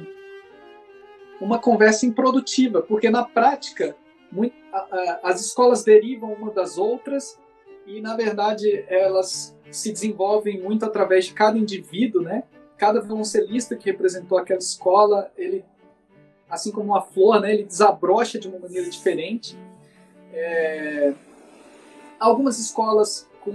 [1.39, 3.95] uma conversa improdutiva, porque na prática
[4.31, 7.39] muito, a, a, as escolas derivam uma das outras
[7.85, 12.43] e, na verdade, elas se desenvolvem muito através de cada indivíduo, né?
[12.77, 15.63] Cada violoncelista que representou aquela escola, ele,
[16.49, 17.53] assim como uma flor, né?
[17.53, 19.57] Ele desabrocha de uma maneira diferente.
[20.35, 21.13] É...
[22.19, 23.53] Algumas escolas com,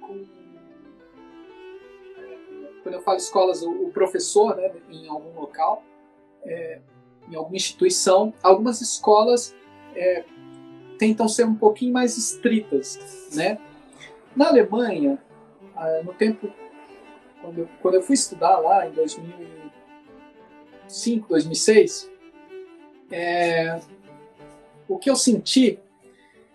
[0.00, 0.24] com
[2.82, 5.82] quando eu falo escolas, o, o professor, né, em algum local,
[6.44, 6.80] é,
[7.28, 9.54] em alguma instituição, algumas escolas
[9.94, 10.24] é,
[10.98, 13.58] tentam ser um pouquinho mais estritas, né?
[14.36, 15.18] Na Alemanha,
[15.74, 16.48] ah, no tempo
[17.40, 22.10] quando eu, quando eu fui estudar lá em 2005, 2006,
[23.10, 23.80] é,
[24.88, 25.78] o que eu senti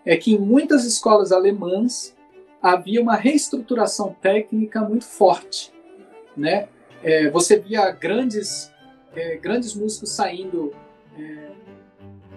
[0.04, 2.16] é que em muitas escolas alemãs
[2.60, 5.72] havia uma reestruturação técnica muito forte,
[6.36, 6.68] né?
[7.02, 8.72] É, você via grandes
[9.14, 10.72] é, grandes músicos saindo
[11.18, 11.52] é,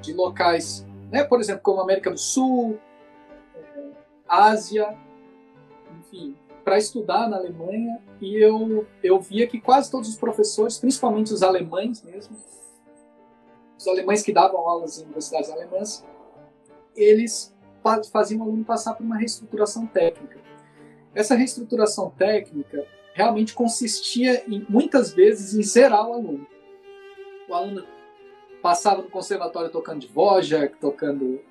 [0.01, 2.77] de locais, né, por exemplo, como América do Sul,
[3.55, 3.91] é,
[4.27, 4.97] Ásia,
[5.99, 11.33] enfim, para estudar na Alemanha e eu, eu via que quase todos os professores, principalmente
[11.33, 12.35] os alemães mesmo,
[13.85, 16.05] os alemães que davam aulas em universidades alemãs,
[16.95, 17.55] eles
[18.11, 20.39] faziam o aluno passar por uma reestruturação técnica.
[21.13, 26.47] Essa reestruturação técnica realmente consistia em, muitas vezes em zerar o aluno
[27.47, 27.85] o aluno
[28.61, 31.41] passava no conservatório tocando Dvorak, tocando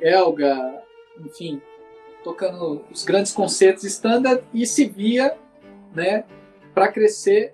[0.00, 0.82] Elga,
[1.20, 1.62] enfim,
[2.22, 5.36] tocando os grandes concertos standard e se via,
[5.94, 6.24] né,
[6.74, 7.52] para crescer,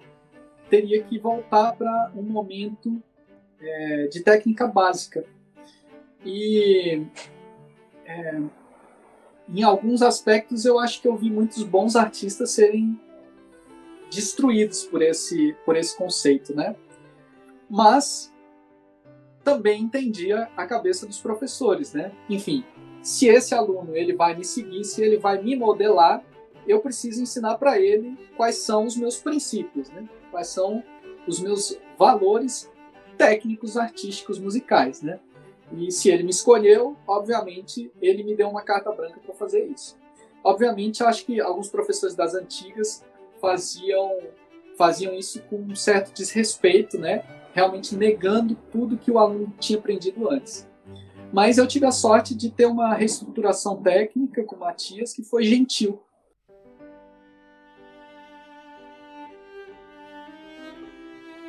[0.70, 3.03] teria que voltar para um momento
[3.61, 5.25] é, de técnica básica.
[6.25, 7.03] E
[8.05, 8.41] é,
[9.49, 12.99] em alguns aspectos eu acho que eu vi muitos bons artistas serem
[14.11, 16.77] destruídos por esse por esse conceito, né?
[17.69, 18.33] Mas
[19.43, 22.13] também entendia a cabeça dos professores, né?
[22.29, 22.65] Enfim,
[23.03, 26.23] se esse aluno ele vai me seguir, se ele vai me modelar,
[26.67, 30.09] eu preciso ensinar para ele quais são os meus princípios, né?
[30.31, 30.83] Quais são
[31.27, 32.70] os meus valores
[33.21, 35.21] técnicos, artísticos, musicais, né?
[35.77, 39.95] E se ele me escolheu, obviamente, ele me deu uma carta branca para fazer isso.
[40.43, 43.05] Obviamente, acho que alguns professores das antigas
[43.39, 44.11] faziam
[44.79, 47.23] faziam isso com um certo desrespeito, né?
[47.53, 50.66] Realmente negando tudo que o aluno tinha aprendido antes.
[51.31, 55.45] Mas eu tive a sorte de ter uma reestruturação técnica com o Matias que foi
[55.45, 56.01] gentil.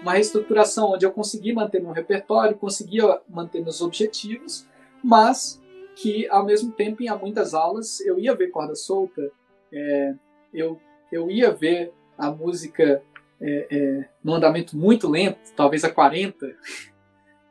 [0.02, 4.68] Uma reestruturação onde eu consegui manter meu repertório, conseguia manter meus objetivos,
[5.04, 5.62] mas
[5.96, 9.32] que ao mesmo tempo, em muitas aulas, eu ia ver corda solta,
[9.72, 10.16] é,
[10.54, 10.80] eu,
[11.12, 13.04] eu ia ver a música
[13.40, 16.48] é, é, num andamento muito lento, talvez a 40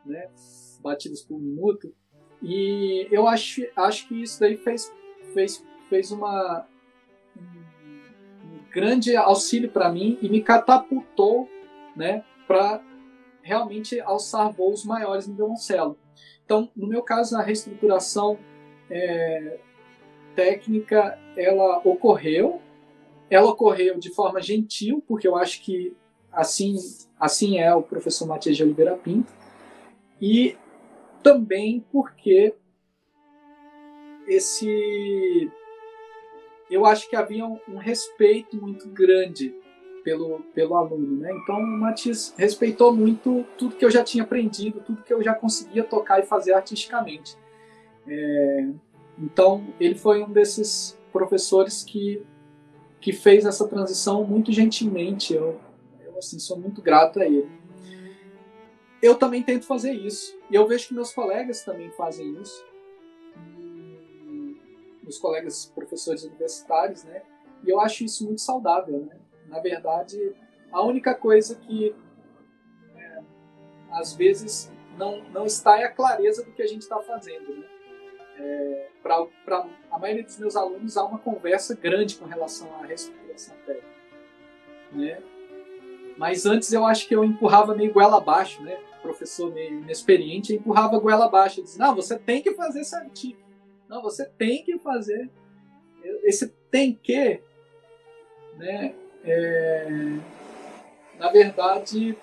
[0.05, 0.29] né,
[0.83, 1.95] batidas por minuto,
[2.43, 4.93] e eu acho, acho que isso daí fez,
[5.35, 6.67] fez, fez uma,
[7.37, 11.49] um, grande auxílio para mim e me catapultou
[11.95, 12.83] né, para
[13.43, 15.97] realmente alçar voos maiores no violoncelo.
[16.45, 18.37] Então, no meu caso, a reestruturação
[18.91, 19.61] é,
[20.35, 22.61] técnica ela ocorreu,
[23.31, 25.97] ela ocorreu de forma gentil, porque eu acho que
[26.33, 26.75] assim,
[27.21, 29.33] assim é o professor Matias de Oliveira Pinto,
[30.21, 30.57] e
[31.23, 32.53] também porque
[34.27, 35.49] esse
[36.69, 39.55] eu acho que havia um, um respeito muito grande
[40.11, 41.31] pelo, pelo aluno, né?
[41.33, 45.35] Então o Matias respeitou muito tudo que eu já tinha aprendido, tudo que eu já
[45.35, 47.37] conseguia tocar e fazer artisticamente.
[48.09, 48.69] É,
[49.17, 52.23] então ele foi um desses professores que
[53.01, 55.33] que fez essa transição muito gentilmente.
[55.33, 55.59] Eu,
[56.05, 57.49] eu assim sou muito grato a ele
[59.03, 60.39] eu também tento fazer isso.
[60.51, 62.65] E eu vejo que meus colegas também fazem isso.
[65.03, 67.23] Meus colegas professores universitários, né?
[67.65, 69.17] E eu acho isso muito saudável, né?
[69.51, 70.35] Na verdade,
[70.73, 71.95] a única coisa que
[72.97, 73.23] é,
[73.91, 77.67] às vezes não, não está é a clareza do que a gente está fazendo, né?
[78.39, 79.27] É, Para
[79.91, 83.89] a maioria dos meus alunos há uma conversa grande com relação à reestruturação técnica,
[84.93, 85.23] né?
[86.17, 88.79] Mas antes eu acho que eu empurrava meio goela abaixo, né?
[89.01, 91.63] professor meio inexperiente empurrava a goela abaixo.
[91.63, 93.39] Dizia, não, você tem que fazer certinho.
[93.89, 95.31] Não, você tem que fazer.
[96.23, 97.43] Esse tem que,
[98.57, 98.95] né,
[99.25, 100.18] é,
[101.18, 102.16] na verdade,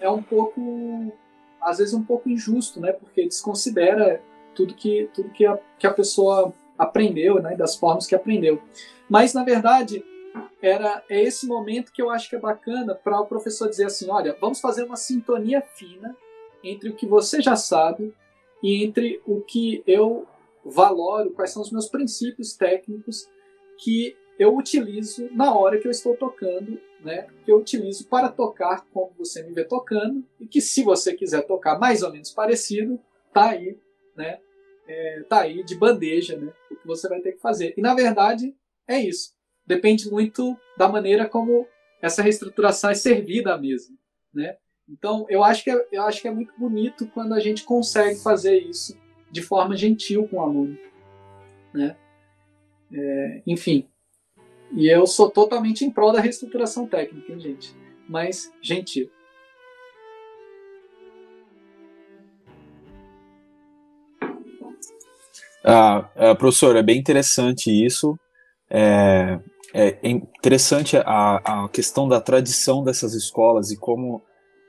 [0.00, 1.12] é um pouco,
[1.60, 4.22] às vezes um pouco injusto, né, porque desconsidera
[4.54, 8.60] tudo que, tudo que, a, que a pessoa aprendeu, né, das formas que aprendeu.
[9.08, 10.04] Mas, na verdade,
[10.60, 14.08] era é esse momento que eu acho que é bacana para o professor dizer assim,
[14.10, 16.16] olha, vamos fazer uma sintonia fina
[16.62, 18.14] entre o que você já sabe
[18.62, 20.26] e entre o que eu
[20.64, 23.28] valoro, quais são os meus princípios técnicos
[23.78, 27.26] que eu utilizo na hora que eu estou tocando, né?
[27.44, 31.42] Que eu utilizo para tocar como você me vê tocando e que se você quiser
[31.46, 33.00] tocar mais ou menos parecido,
[33.32, 33.78] tá aí,
[34.16, 34.38] né?
[34.86, 36.52] É, tá aí de bandeja, né?
[36.70, 37.74] O que você vai ter que fazer.
[37.76, 38.54] E na verdade
[38.86, 39.32] é isso
[39.66, 41.66] depende muito da maneira como
[42.00, 43.96] essa reestruturação é servida mesmo,
[44.32, 44.56] né?
[44.88, 48.20] Então, eu acho que é, eu acho que é muito bonito quando a gente consegue
[48.20, 48.98] fazer isso
[49.30, 50.76] de forma gentil com o aluno,
[51.72, 51.96] né?
[52.92, 53.88] É, enfim,
[54.74, 57.74] e eu sou totalmente em prol da reestruturação técnica, hein, gente?
[58.08, 59.10] Mas gentil.
[65.64, 68.18] Ah, ah, professor, é bem interessante isso.
[68.68, 69.38] É,
[69.74, 74.22] é interessante a, a questão da tradição dessas escolas e como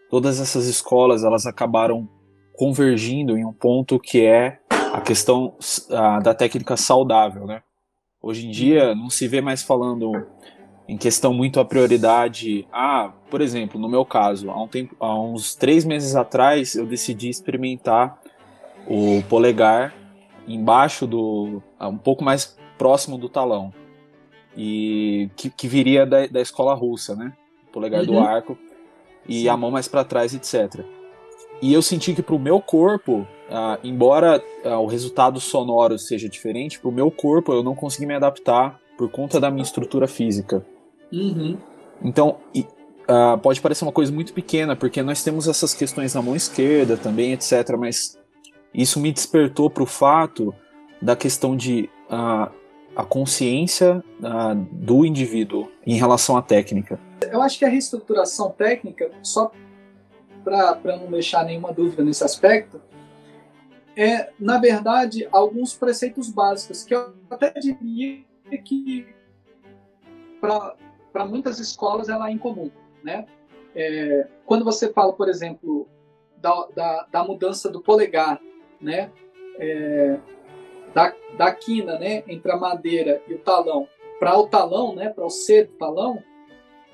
[0.09, 2.07] todas essas escolas elas acabaram
[2.53, 5.57] convergindo em um ponto que é a questão
[5.89, 7.63] a, da técnica saudável, né?
[8.25, 10.25] Hoje em dia não se vê mais falando
[10.87, 12.65] em questão muito a prioridade.
[12.71, 16.85] Ah, por exemplo, no meu caso, há, um tempo, há uns três meses atrás eu
[16.85, 18.17] decidi experimentar
[18.87, 19.93] o polegar
[20.47, 23.73] embaixo do, um pouco mais próximo do talão
[24.55, 27.33] e que, que viria da, da escola russa, né?
[27.67, 28.07] O polegar uhum.
[28.07, 28.57] do arco
[29.27, 29.47] e Sim.
[29.49, 30.85] a mão mais para trás, etc.
[31.61, 36.27] E eu senti que para o meu corpo, ah, embora ah, o resultado sonoro seja
[36.27, 40.07] diferente, para o meu corpo eu não consegui me adaptar por conta da minha estrutura
[40.07, 40.65] física.
[41.11, 41.57] Uhum.
[42.03, 42.65] Então, e,
[43.07, 46.97] ah, pode parecer uma coisa muito pequena, porque nós temos essas questões na mão esquerda
[46.97, 47.75] também, etc.
[47.77, 48.17] Mas
[48.73, 50.53] isso me despertou para o fato
[51.01, 51.89] da questão de
[52.95, 56.99] a consciência uh, do indivíduo em relação à técnica?
[57.31, 59.51] Eu acho que a reestruturação técnica, só
[60.43, 62.81] para não deixar nenhuma dúvida nesse aspecto,
[63.95, 68.23] é, na verdade, alguns preceitos básicos que eu até diria
[68.65, 69.07] que
[70.41, 72.71] para muitas escolas ela é incomum,
[73.03, 73.25] né?
[73.75, 75.87] É, quando você fala, por exemplo,
[76.37, 78.41] da, da, da mudança do polegar,
[78.81, 79.11] né?
[79.59, 80.19] É,
[80.93, 82.23] da, da quina, né?
[82.27, 83.87] Entre a madeira e o talão,
[84.19, 85.09] para o talão, né?
[85.09, 86.21] Para o C do talão,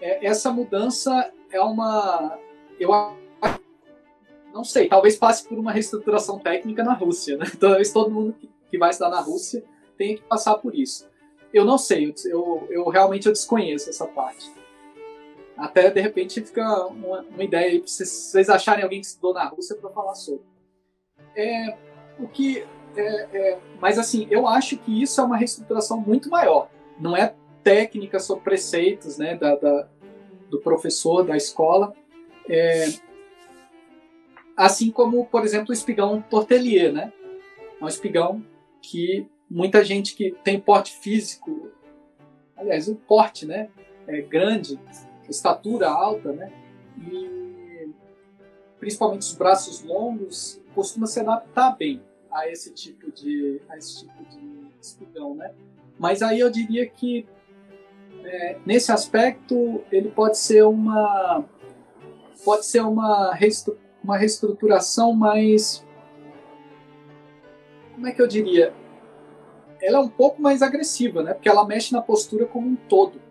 [0.02, 2.38] é, essa mudança é uma,
[2.80, 2.94] eu
[4.60, 7.46] não sei, talvez passe por uma reestruturação técnica na Rússia, né?
[7.58, 8.36] Talvez todo mundo
[8.70, 9.64] que vai estudar na Rússia
[9.98, 11.08] tenha que passar por isso.
[11.54, 14.52] Eu não sei, eu, eu realmente eu desconheço essa parte.
[15.58, 19.34] Até de repente fica uma, uma ideia aí para vocês, vocês acharem alguém que estudou
[19.34, 20.44] na Rússia para falar sobre.
[21.36, 21.78] É,
[22.20, 26.70] o que, é, é, mas assim, eu acho que isso é uma reestruturação muito maior.
[27.00, 27.34] Não é
[27.64, 29.88] técnica sobre preceitos, né, da, da
[30.50, 31.94] do professor da escola.
[32.50, 32.90] É,
[34.60, 37.14] assim como, por exemplo, o espigão tortelier, né?
[37.80, 38.46] É um espigão
[38.82, 41.72] que muita gente que tem porte físico,
[42.58, 43.70] aliás, o porte, né,
[44.06, 44.78] é grande,
[45.30, 46.52] estatura alta, né,
[46.98, 47.90] e
[48.80, 54.26] principalmente os braços longos, costuma se adaptar bem a esse tipo de, a esse tipo
[54.26, 55.54] de espigão, né.
[55.98, 57.26] Mas aí eu diria que
[58.26, 61.46] é, nesse aspecto ele pode ser uma
[62.44, 63.34] pode ser uma,
[64.04, 65.86] uma reestruturação mais
[67.94, 68.74] como é que eu diria
[69.82, 71.34] ela é um pouco mais agressiva, né?
[71.34, 73.22] Porque ela mexe na postura como um todo,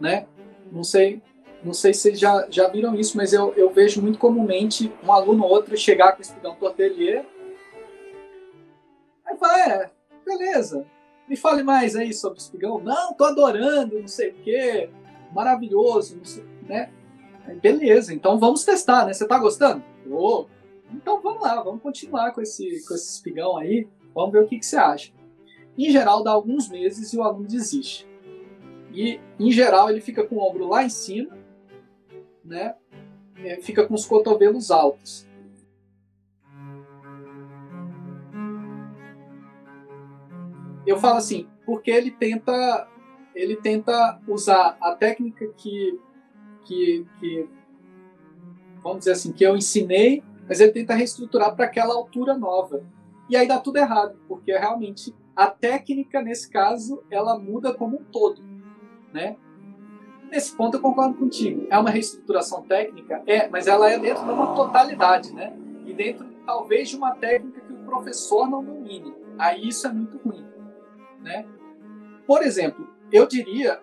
[0.00, 0.26] né?
[0.70, 1.22] Não sei,
[1.64, 5.12] não sei se vocês já, já viram isso, mas eu, eu vejo muito comumente um
[5.12, 7.24] aluno ou outro chegar com o espigão tortelier.
[9.24, 9.90] Aí fala, é,
[10.24, 10.86] beleza,
[11.28, 12.80] me fale mais aí sobre o espigão.
[12.80, 14.90] Não, tô adorando, não sei o quê,
[15.32, 16.90] maravilhoso, sei, né?
[17.62, 19.12] Beleza, então vamos testar, né?
[19.12, 19.82] Você tá gostando?
[20.92, 24.58] Então vamos lá, vamos continuar com esse, com esse espigão aí, vamos ver o que,
[24.58, 25.12] que você acha.
[25.76, 28.08] Em geral, dá alguns meses e o aluno desiste.
[28.92, 31.36] E, em geral, ele fica com o ombro lá em cima,
[32.42, 32.74] né?
[33.36, 35.28] É, fica com os cotovelos altos.
[40.86, 42.88] Eu falo assim, porque ele tenta,
[43.34, 46.00] ele tenta usar a técnica que,
[46.64, 47.48] que, que
[48.86, 52.84] vamos dizer assim, que eu ensinei, mas ele tenta reestruturar para aquela altura nova.
[53.28, 58.04] E aí dá tudo errado, porque realmente a técnica, nesse caso, ela muda como um
[58.04, 58.40] todo,
[59.12, 59.36] né?
[60.30, 61.66] Nesse ponto eu concordo contigo.
[61.68, 63.22] É uma reestruturação técnica?
[63.26, 65.52] É, mas ela é dentro de uma totalidade, né?
[65.84, 69.12] E dentro, talvez, de uma técnica que o professor não domine.
[69.36, 70.46] Aí isso é muito ruim,
[71.22, 71.44] né?
[72.24, 73.80] Por exemplo, eu diria,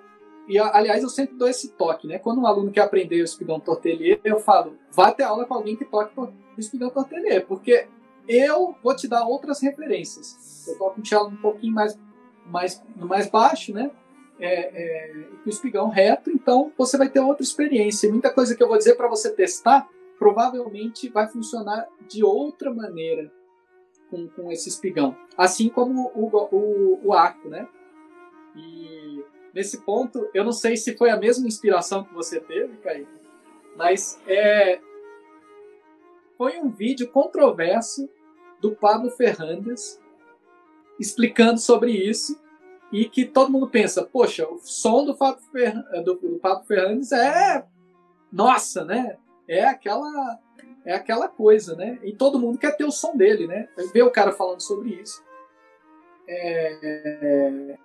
[0.47, 2.19] e aliás eu sempre dou esse toque, né?
[2.19, 5.75] Quando um aluno quer aprender o espigão tortelier, eu falo, vá ter aula com alguém
[5.75, 7.87] que toque o espigão tortelier, porque
[8.27, 10.67] eu vou te dar outras referências.
[10.67, 11.97] Eu toco um cello um pouquinho mais,
[12.45, 13.91] mais, mais baixo, né?
[14.39, 18.11] É, é, o espigão reto, então você vai ter outra experiência.
[18.11, 19.87] Muita coisa que eu vou dizer para você testar
[20.17, 23.31] provavelmente vai funcionar de outra maneira
[24.09, 25.15] com, com esse espigão.
[25.37, 27.67] Assim como o, o, o arco, né?
[28.55, 29.23] E
[29.53, 33.07] nesse ponto, eu não sei se foi a mesma inspiração que você teve, Kaique,
[33.75, 34.79] mas é,
[36.37, 38.09] foi um vídeo controverso
[38.59, 39.99] do Pablo Ferrandes
[40.99, 42.41] explicando sobre isso
[42.91, 45.73] e que todo mundo pensa, poxa, o som do Pablo, Fer...
[46.03, 47.65] do, do Pablo Ferrandes é
[48.31, 49.17] nossa, né?
[49.47, 50.39] É aquela
[50.85, 51.97] é aquela coisa, né?
[52.03, 53.67] E todo mundo quer ter o som dele, né?
[53.93, 55.23] Ver o cara falando sobre isso.
[56.27, 57.77] É...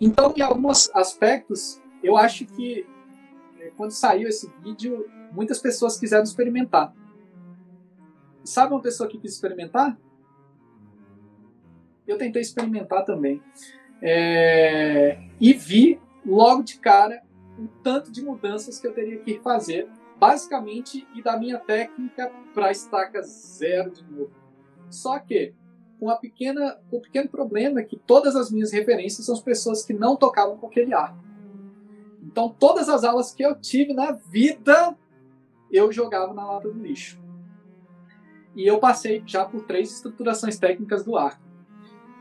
[0.00, 2.86] Então, em alguns aspectos, eu acho que
[3.58, 6.94] é, quando saiu esse vídeo, muitas pessoas quiseram experimentar.
[8.44, 9.98] Sabe uma pessoa que quis experimentar?
[12.06, 13.42] Eu tentei experimentar também.
[14.00, 15.18] É...
[15.40, 17.22] E vi logo de cara
[17.58, 19.88] o tanto de mudanças que eu teria que fazer,
[20.18, 24.30] basicamente, e da minha técnica para estaca zero de novo.
[24.90, 25.54] Só que,
[25.98, 29.84] com, a pequena, o pequeno problema é que todas as minhas referências são as pessoas
[29.84, 31.18] que não tocavam com aquele arco.
[32.22, 34.96] Então, todas as aulas que eu tive na vida,
[35.70, 37.18] eu jogava na lata do lixo.
[38.54, 41.42] E eu passei já por três estruturações técnicas do arco.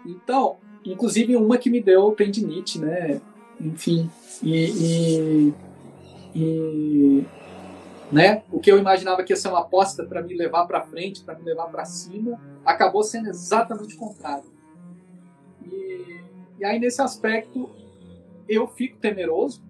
[0.05, 3.19] Então, inclusive uma que me deu tendinite, né?
[3.59, 4.09] Enfim,
[4.43, 5.53] e, e,
[6.35, 7.25] e
[8.11, 8.43] né?
[8.51, 11.35] O que eu imaginava que ia ser uma aposta para me levar para frente, para
[11.35, 14.45] me levar para cima, acabou sendo exatamente o contrário.
[15.65, 16.21] E,
[16.59, 17.69] e aí nesse aspecto
[18.47, 19.63] eu fico temeroso,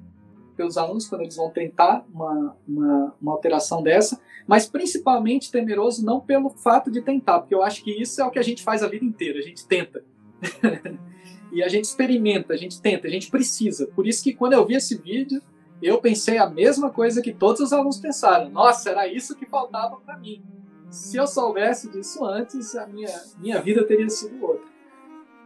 [0.55, 6.21] pelos alunos quando eles vão tentar uma, uma, uma, alteração dessa, mas principalmente temeroso não
[6.21, 8.81] pelo fato de tentar, porque eu acho que isso é o que a gente faz
[8.81, 10.03] a vida inteira, a gente tenta.
[11.51, 13.87] e a gente experimenta, a gente tenta, a gente precisa.
[13.87, 15.41] Por isso que quando eu vi esse vídeo,
[15.81, 18.49] eu pensei a mesma coisa que todos os alunos pensaram.
[18.49, 20.43] Nossa, era isso que faltava para mim.
[20.89, 24.65] Se eu soubesse disso antes, a minha, minha vida teria sido outra.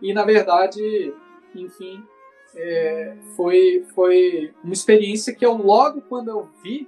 [0.02, 1.14] E na verdade,
[1.56, 2.04] enfim,
[2.56, 6.88] é, foi, foi uma experiência que eu logo quando eu vi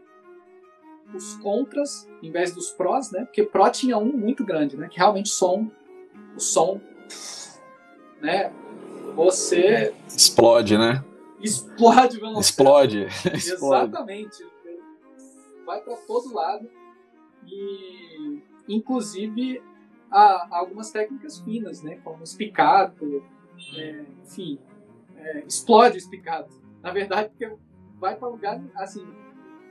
[1.14, 3.26] os contras em vez dos prós, né?
[3.26, 4.88] Porque pró tinha um muito grande, né?
[4.88, 5.70] Que realmente som,
[6.36, 6.80] o som,
[8.22, 8.52] né?
[9.16, 11.04] Você explode, né?
[11.44, 12.40] Explode, vamos
[13.34, 13.90] Explode.
[13.90, 14.46] Exatamente.
[15.66, 16.70] Vai para todo lado
[17.46, 19.62] e inclusive
[20.10, 22.00] há algumas técnicas finas, né?
[22.04, 23.24] Como os picato,
[23.78, 24.60] é, enfim,
[25.16, 26.62] é, explode o espicato.
[26.82, 27.56] Na verdade, porque
[28.00, 29.06] vai para lugar assim,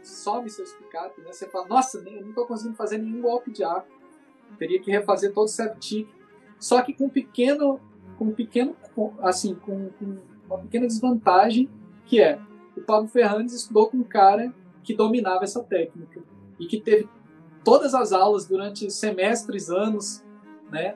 [0.03, 1.33] some seu espicato, né?
[1.33, 3.89] Você fala, nossa, eu não estou conseguindo fazer nenhum golpe de arco.
[4.59, 6.09] Teria que refazer todo o septic.
[6.59, 7.81] Só que com um pequeno,
[8.19, 8.77] com um pequeno,
[9.21, 10.19] assim, com, com
[10.55, 11.69] uma pequena desvantagem,
[12.05, 12.39] que é
[12.77, 16.23] o Pablo Ferrandes estudou com um cara que dominava essa técnica
[16.59, 17.09] e que teve
[17.65, 20.25] todas as aulas durante semestres, anos,
[20.71, 20.95] né?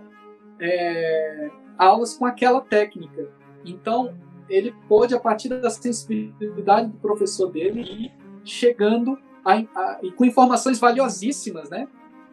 [0.59, 3.29] É, aulas com aquela técnica.
[3.65, 4.15] Então,
[4.49, 8.13] ele pôde, a partir da sensibilidade do professor dele, ir
[8.45, 11.89] chegando a, a, e com informações valiosíssimas, né?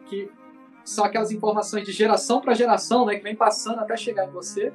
[0.06, 0.30] Que
[0.84, 3.16] são aquelas informações de geração para geração, né?
[3.16, 4.72] Que vem passando até chegar em você.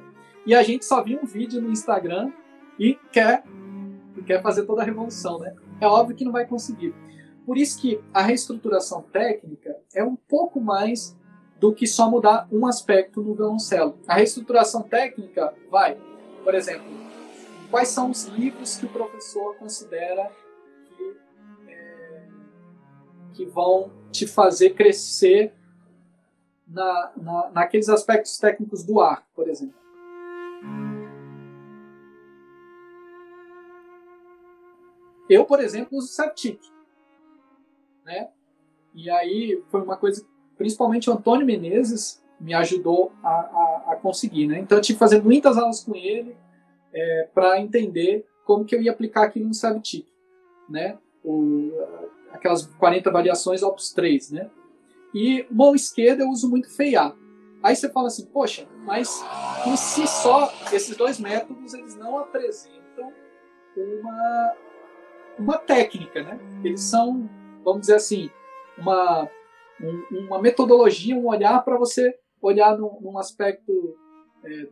[0.48, 2.32] E a gente só viu um vídeo no Instagram
[2.78, 3.44] e quer,
[4.16, 5.54] e quer fazer toda a revolução, né?
[5.78, 6.94] É óbvio que não vai conseguir.
[7.44, 11.14] Por isso que a reestruturação técnica é um pouco mais
[11.60, 13.98] do que só mudar um aspecto no violoncelo.
[14.08, 15.98] A reestruturação técnica vai,
[16.42, 16.86] por exemplo,
[17.70, 20.32] quais são os livros que o professor considera
[20.96, 21.16] que,
[21.68, 22.26] é,
[23.34, 25.52] que vão te fazer crescer
[26.66, 29.87] na, na, naqueles aspectos técnicos do ar, por exemplo.
[35.28, 36.60] Eu, por exemplo, uso Septic.
[38.04, 38.28] Né?
[38.94, 40.24] E aí foi uma coisa,
[40.56, 44.46] principalmente o Antônio Menezes me ajudou a, a, a conseguir.
[44.46, 44.60] Né?
[44.60, 46.36] Então eu tive que fazer muitas aulas com ele,
[46.92, 50.06] é, para entender como que eu ia aplicar aquilo no Savtic,
[50.68, 50.98] né?
[51.22, 51.70] O,
[52.32, 54.50] aquelas 40 variações Opus 3, né?
[55.14, 57.14] E mão esquerda eu uso muito FEA.
[57.62, 59.22] Aí você fala assim, poxa, mas
[59.66, 63.12] em si só, esses dois métodos, eles não apresentam
[63.76, 64.54] uma,
[65.38, 66.38] uma técnica, né?
[66.64, 67.28] Eles são,
[67.64, 68.30] vamos dizer assim,
[68.76, 69.28] uma,
[69.80, 73.96] um, uma metodologia, um olhar para você olhar num, num aspecto
[74.44, 74.68] é,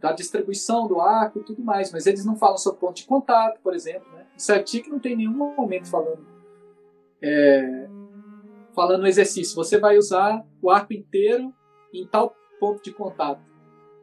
[0.00, 3.60] da distribuição do arco e tudo mais, mas eles não falam sobre ponto de contato,
[3.60, 4.08] por exemplo.
[4.12, 4.26] Né?
[4.36, 6.38] O Certic não tem nenhum momento falando
[7.22, 7.88] é,
[8.74, 9.56] falando no exercício.
[9.56, 11.52] Você vai usar o arco inteiro
[11.92, 13.40] em tal ponto de contato.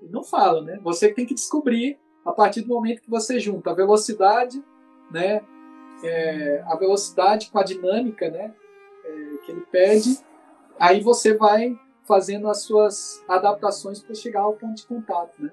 [0.02, 0.80] Ele não fala, né?
[0.84, 4.64] Você tem que descobrir a partir do momento que você junta a velocidade,
[5.12, 5.42] né?
[6.04, 8.54] É, a velocidade com a dinâmica, né?
[9.06, 10.20] É, que ele pede.
[10.80, 15.52] Aí você vai fazendo as suas adaptações para chegar ao ponto de contato, né?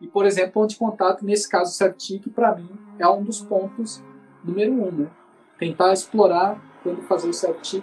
[0.00, 2.68] E, por exemplo, ponto de contato, nesse caso, o Septic, para mim,
[2.98, 4.02] é um dos pontos
[4.44, 4.90] número um.
[4.90, 5.10] Né?
[5.58, 7.82] Tentar explorar, quando fazer o Septic,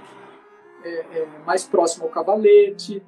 [0.83, 3.01] é, é, mais próximo ao cavalete,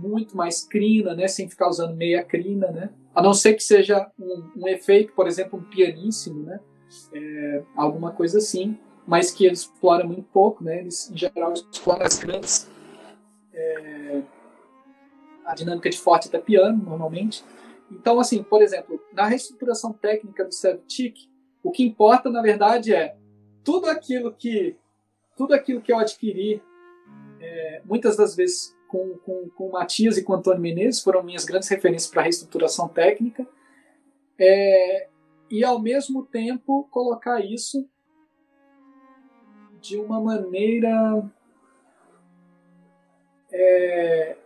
[0.00, 1.28] muito mais crina, né?
[1.28, 2.68] sem ficar usando meia crina.
[2.68, 2.90] Né?
[3.14, 6.60] A não ser que seja um, um efeito, por exemplo, um pianíssimo, né?
[7.12, 10.64] É, alguma coisa assim, mas que ele explora muito pouco.
[10.64, 10.80] Né?
[10.80, 12.70] Eles, em geral, exploram as grandes.
[13.52, 14.22] É,
[15.44, 17.44] a dinâmica de forte até piano, normalmente.
[17.90, 21.16] Então, assim, por exemplo, na reestruturação técnica do Septic,
[21.62, 23.16] o que importa, na verdade, é
[23.64, 24.76] tudo aquilo que
[25.36, 26.62] tudo aquilo que eu adquiri,
[27.38, 31.22] é, muitas das vezes com, com, com o Matias e com o Antônio Menezes, foram
[31.22, 33.46] minhas grandes referências para reestruturação técnica,
[34.38, 35.08] é,
[35.50, 37.88] e ao mesmo tempo colocar isso
[39.80, 41.24] de uma maneira
[43.52, 44.36] é,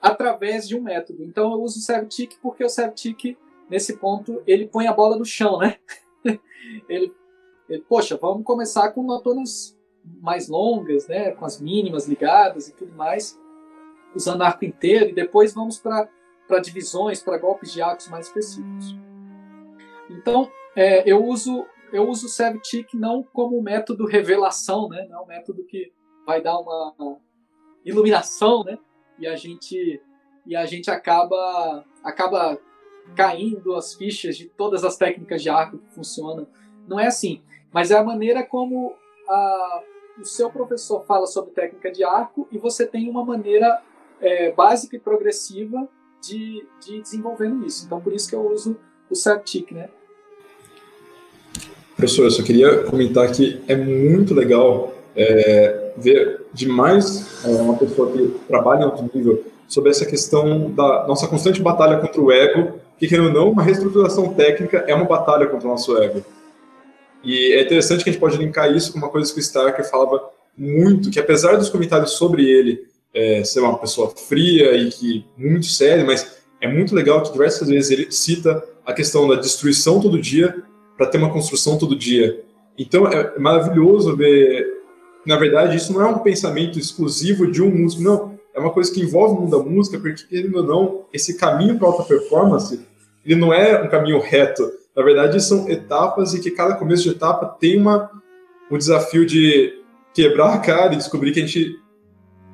[0.00, 1.22] através de um método.
[1.22, 3.36] Então eu uso o Sevtic porque o Sevtic,
[3.68, 5.78] nesse ponto, ele põe a bola no chão, né?
[6.88, 7.12] ele,
[7.68, 9.76] ele, poxa, vamos começar com notonas
[10.20, 11.32] mais longas, né?
[11.32, 13.38] Com as mínimas ligadas e tudo mais,
[14.14, 16.08] usando arco inteiro, e depois vamos para
[16.62, 18.96] divisões, para golpes de arcos mais específicos.
[20.10, 25.06] Então, é, eu uso eu uso o Sevtic não como método revelação, né?
[25.08, 25.90] Não é um método que
[26.26, 27.18] vai dar uma
[27.84, 28.78] iluminação, né?
[29.18, 30.00] e a gente
[30.46, 32.58] e a gente acaba acaba
[33.14, 36.46] caindo as fichas de todas as técnicas de arco que funcionam.
[36.86, 37.42] Não é assim.
[37.72, 38.94] mas é a maneira como
[39.28, 39.82] a,
[40.18, 43.82] o seu professor fala sobre técnica de arco e você tem uma maneira
[44.20, 45.88] é, básica e progressiva
[46.22, 47.84] de, de desenvolvendo isso.
[47.84, 48.78] Então, por isso que eu uso
[49.10, 49.90] o Septic, né?
[51.98, 58.12] Professor, eu só queria comentar que é muito legal é, ver demais é, uma pessoa
[58.12, 62.78] que trabalha em alto nível sobre essa questão da nossa constante batalha contra o ego,
[63.00, 66.24] que, querendo ou não, uma reestruturação técnica é uma batalha contra o nosso ego.
[67.24, 69.84] E é interessante que a gente pode linkar isso com uma coisa que o Starker
[69.90, 70.22] falava
[70.56, 75.66] muito, que apesar dos comentários sobre ele é, ser uma pessoa fria e que muito
[75.66, 80.16] sério, mas é muito legal que diversas vezes ele cita a questão da destruição todo
[80.20, 80.62] dia
[80.98, 82.44] para ter uma construção todo dia.
[82.76, 84.66] Então é maravilhoso ver,
[85.24, 88.36] na verdade, isso não é um pensamento exclusivo de um músico, não.
[88.52, 91.78] É uma coisa que envolve o mundo da música, porque, querendo ou não, esse caminho
[91.78, 92.84] para alta performance,
[93.24, 94.68] ele não é um caminho reto.
[94.96, 98.10] Na verdade, são etapas e que cada começo de etapa tem uma,
[98.68, 99.80] um desafio de
[100.12, 101.78] quebrar a cara e descobrir que a gente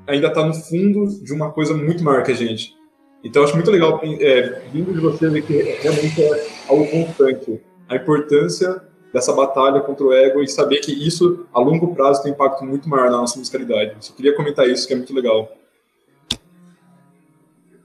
[0.07, 2.75] ainda está no fundo de uma coisa muito maior que a gente.
[3.23, 7.63] Então, acho muito legal, é, vindo de você, ver que realmente é algo constante.
[7.89, 8.83] A importância
[9.13, 12.65] dessa batalha contra o ego e saber que isso, a longo prazo, tem um impacto
[12.65, 13.97] muito maior na nossa musicalidade.
[14.01, 15.57] Só queria comentar isso, que é muito legal.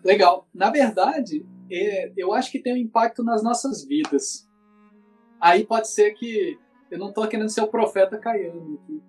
[0.04, 0.47] Legal.
[0.54, 4.47] Na verdade, é, eu acho que tem um impacto nas nossas vidas.
[5.39, 6.58] Aí pode ser que
[6.89, 9.02] eu não estou querendo ser o profeta caiano aqui,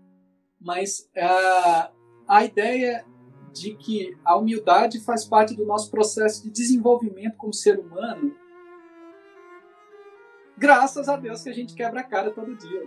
[0.61, 1.91] mas uh,
[2.29, 3.05] a ideia
[3.53, 8.37] de que a humildade faz parte do nosso processo de desenvolvimento como ser humano,
[10.61, 12.87] graças a Deus que a gente quebra a cara todo dia.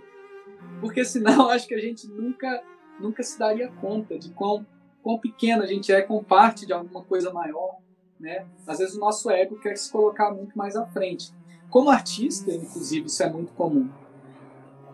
[0.80, 2.62] Porque senão acho que a gente nunca,
[3.00, 4.64] nunca se daria conta de quão,
[5.02, 7.78] quão pequeno a gente é com parte de alguma coisa maior.
[8.18, 8.46] Né?
[8.64, 11.34] Às vezes o nosso ego quer se colocar muito mais à frente.
[11.68, 13.90] Como artista, inclusive, isso é muito comum.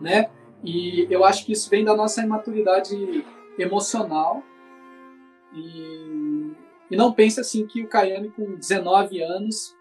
[0.01, 0.31] Né?
[0.63, 3.23] E eu acho que isso vem da nossa imaturidade
[3.59, 4.41] emocional
[5.53, 6.53] e,
[6.89, 9.77] e não pense assim que o Caiane com 19 anos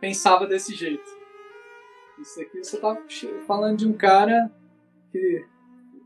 [0.00, 1.17] pensava desse jeito.
[2.20, 2.96] Isso aqui você está
[3.46, 4.50] falando de um cara
[5.12, 5.44] que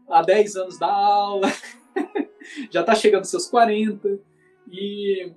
[0.08, 1.48] há 10 anos dá aula,
[2.70, 4.20] já está chegando aos seus 40
[4.70, 5.32] e,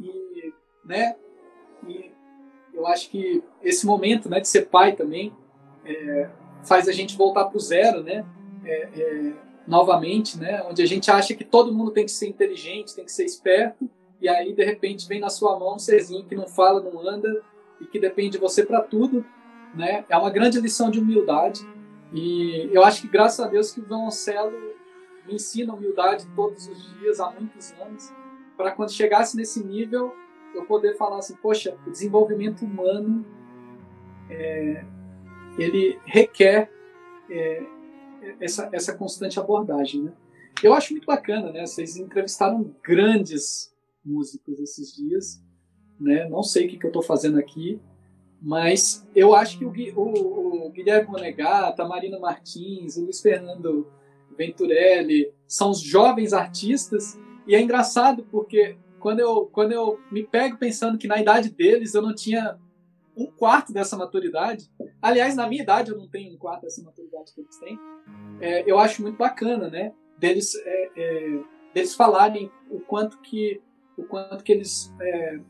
[0.00, 0.54] e,
[0.84, 1.16] né,
[1.86, 2.10] e
[2.72, 5.32] eu acho que esse momento né, de ser pai também
[5.84, 6.30] é,
[6.64, 8.24] faz a gente voltar para o zero, né?
[8.64, 9.32] É, é,
[9.66, 10.62] novamente, né?
[10.68, 13.88] Onde a gente acha que todo mundo tem que ser inteligente, tem que ser esperto,
[14.20, 17.42] e aí de repente vem na sua mão um serzinho que não fala, não anda
[17.80, 19.24] e que depende de você para tudo,
[19.76, 20.04] né?
[20.08, 21.60] É uma grande lição de humildade
[22.12, 24.52] e eu acho que graças a Deus que o violoncelo
[25.26, 28.12] me ensina humildade todos os dias há muitos anos,
[28.56, 30.14] para quando chegasse nesse nível
[30.54, 33.24] eu poder falar assim, poxa, o desenvolvimento humano
[34.30, 34.84] é,
[35.58, 36.70] ele requer
[37.28, 37.62] é,
[38.40, 40.12] essa, essa constante abordagem, né?
[40.62, 41.66] Eu acho muito bacana, né?
[41.66, 45.42] Vocês entrevistaram grandes músicos esses dias,
[46.00, 46.26] né?
[46.28, 47.80] Não sei o que, que eu estou fazendo aqui,
[48.46, 53.90] mas eu acho que o, o, o Guilherme Monegato, a Marina Martins, o Luiz Fernando
[54.38, 60.58] Venturelli são os jovens artistas e é engraçado porque quando eu, quando eu me pego
[60.58, 62.56] pensando que na idade deles eu não tinha
[63.16, 64.70] um quarto dessa maturidade.
[65.02, 67.76] Aliás, na minha idade eu não tenho um quarto dessa maturidade que eles têm.
[68.40, 69.92] É, eu acho muito bacana, né?
[70.18, 71.40] Deles, é, é,
[71.74, 73.60] deles falarem o quanto que,
[73.96, 75.40] o quanto que eles é,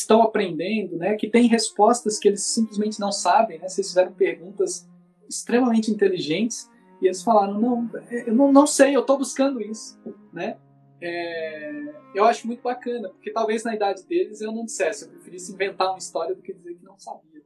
[0.00, 1.16] estão aprendendo, né?
[1.16, 3.68] Que tem respostas que eles simplesmente não sabem, né?
[3.68, 4.88] Vocês fizeram perguntas
[5.28, 6.70] extremamente inteligentes
[7.00, 9.98] e eles falaram não, é, eu não, não sei, eu estou buscando isso,
[10.32, 10.56] né?
[11.00, 15.52] É, eu acho muito bacana, porque talvez na idade deles eu não dissesse, eu preferisse
[15.52, 17.42] inventar uma história do que dizer que não sabia.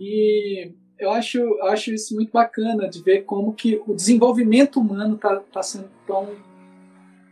[0.00, 5.16] E eu acho, eu acho isso muito bacana de ver como que o desenvolvimento humano
[5.16, 6.34] está tá sendo tão,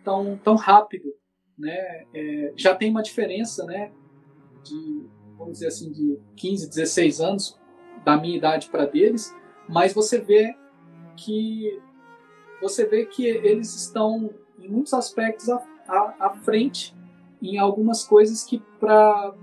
[0.04, 1.14] tão, tão rápido.
[1.56, 2.04] Né?
[2.12, 3.92] É, já tem uma diferença né,
[4.62, 5.06] de,
[5.36, 7.61] vamos dizer assim, de 15, 16 anos
[8.04, 9.34] da minha idade para deles,
[9.68, 10.56] mas você vê
[11.16, 11.80] que
[12.61, 16.94] você vê que eles estão em muitos aspectos à, à, à frente
[17.42, 19.34] em algumas coisas que para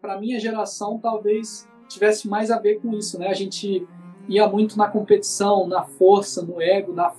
[0.00, 3.28] para minha geração talvez tivesse mais a ver com isso, né?
[3.28, 3.86] A gente
[4.28, 7.14] ia muito na competição, na força, no ego, na,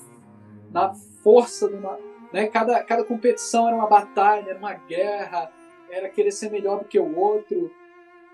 [0.70, 0.94] na
[1.24, 1.98] força, numa,
[2.34, 2.48] né?
[2.48, 5.50] Cada, cada competição era uma batalha, era uma guerra,
[5.94, 7.72] era querer ser melhor do que o outro.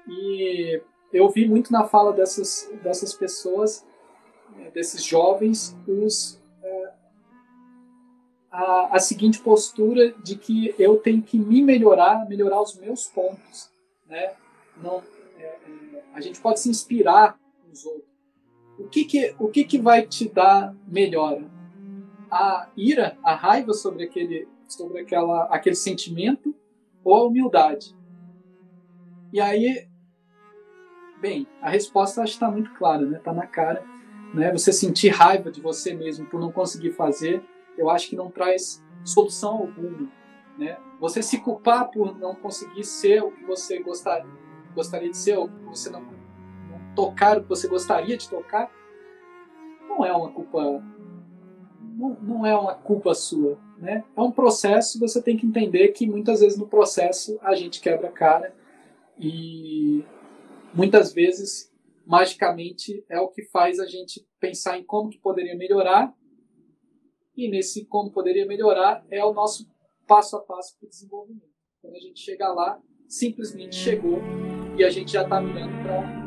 [0.08, 0.82] E
[1.12, 3.86] eu vi muito na fala dessas, dessas pessoas,
[4.56, 6.40] né, desses jovens, os,
[8.52, 13.70] a, a seguinte postura de que eu tenho que me melhorar, melhorar os meus pontos,
[14.08, 14.34] né?
[14.82, 15.04] Não,
[15.38, 18.10] é, é, a gente pode se inspirar nos outros.
[18.80, 21.44] o que que, o que que vai te dar melhora?
[22.32, 26.56] A ira, a raiva sobre aquele, sobre aquela, aquele sentimento
[27.10, 27.98] ou a humildade?
[29.34, 29.88] E aí,
[31.20, 33.18] bem, a resposta está muito clara, né?
[33.18, 33.84] Está na cara.
[34.34, 34.52] Né?
[34.52, 37.44] Você sentir raiva de você mesmo por não conseguir fazer,
[37.78, 40.10] eu acho que não traz solução alguma.
[40.58, 40.78] Né?
[41.00, 44.30] Você se culpar por não conseguir ser o que você gostaria,
[44.76, 48.70] gostaria de ser, ou você não, não tocar o que você gostaria de tocar,
[49.88, 50.62] não é uma culpa
[52.00, 54.06] não, não é uma culpa sua, né?
[54.16, 57.82] É um processo e você tem que entender que muitas vezes no processo a gente
[57.82, 58.56] quebra a cara
[59.20, 60.06] e
[60.74, 61.70] muitas vezes
[62.06, 66.16] magicamente é o que faz a gente pensar em como que poderia melhorar
[67.36, 69.70] e nesse como poderia melhorar é o nosso
[70.08, 71.50] passo a passo para o desenvolvimento.
[71.82, 74.20] Quando a gente chegar lá, simplesmente chegou
[74.78, 76.20] e a gente já está mirando para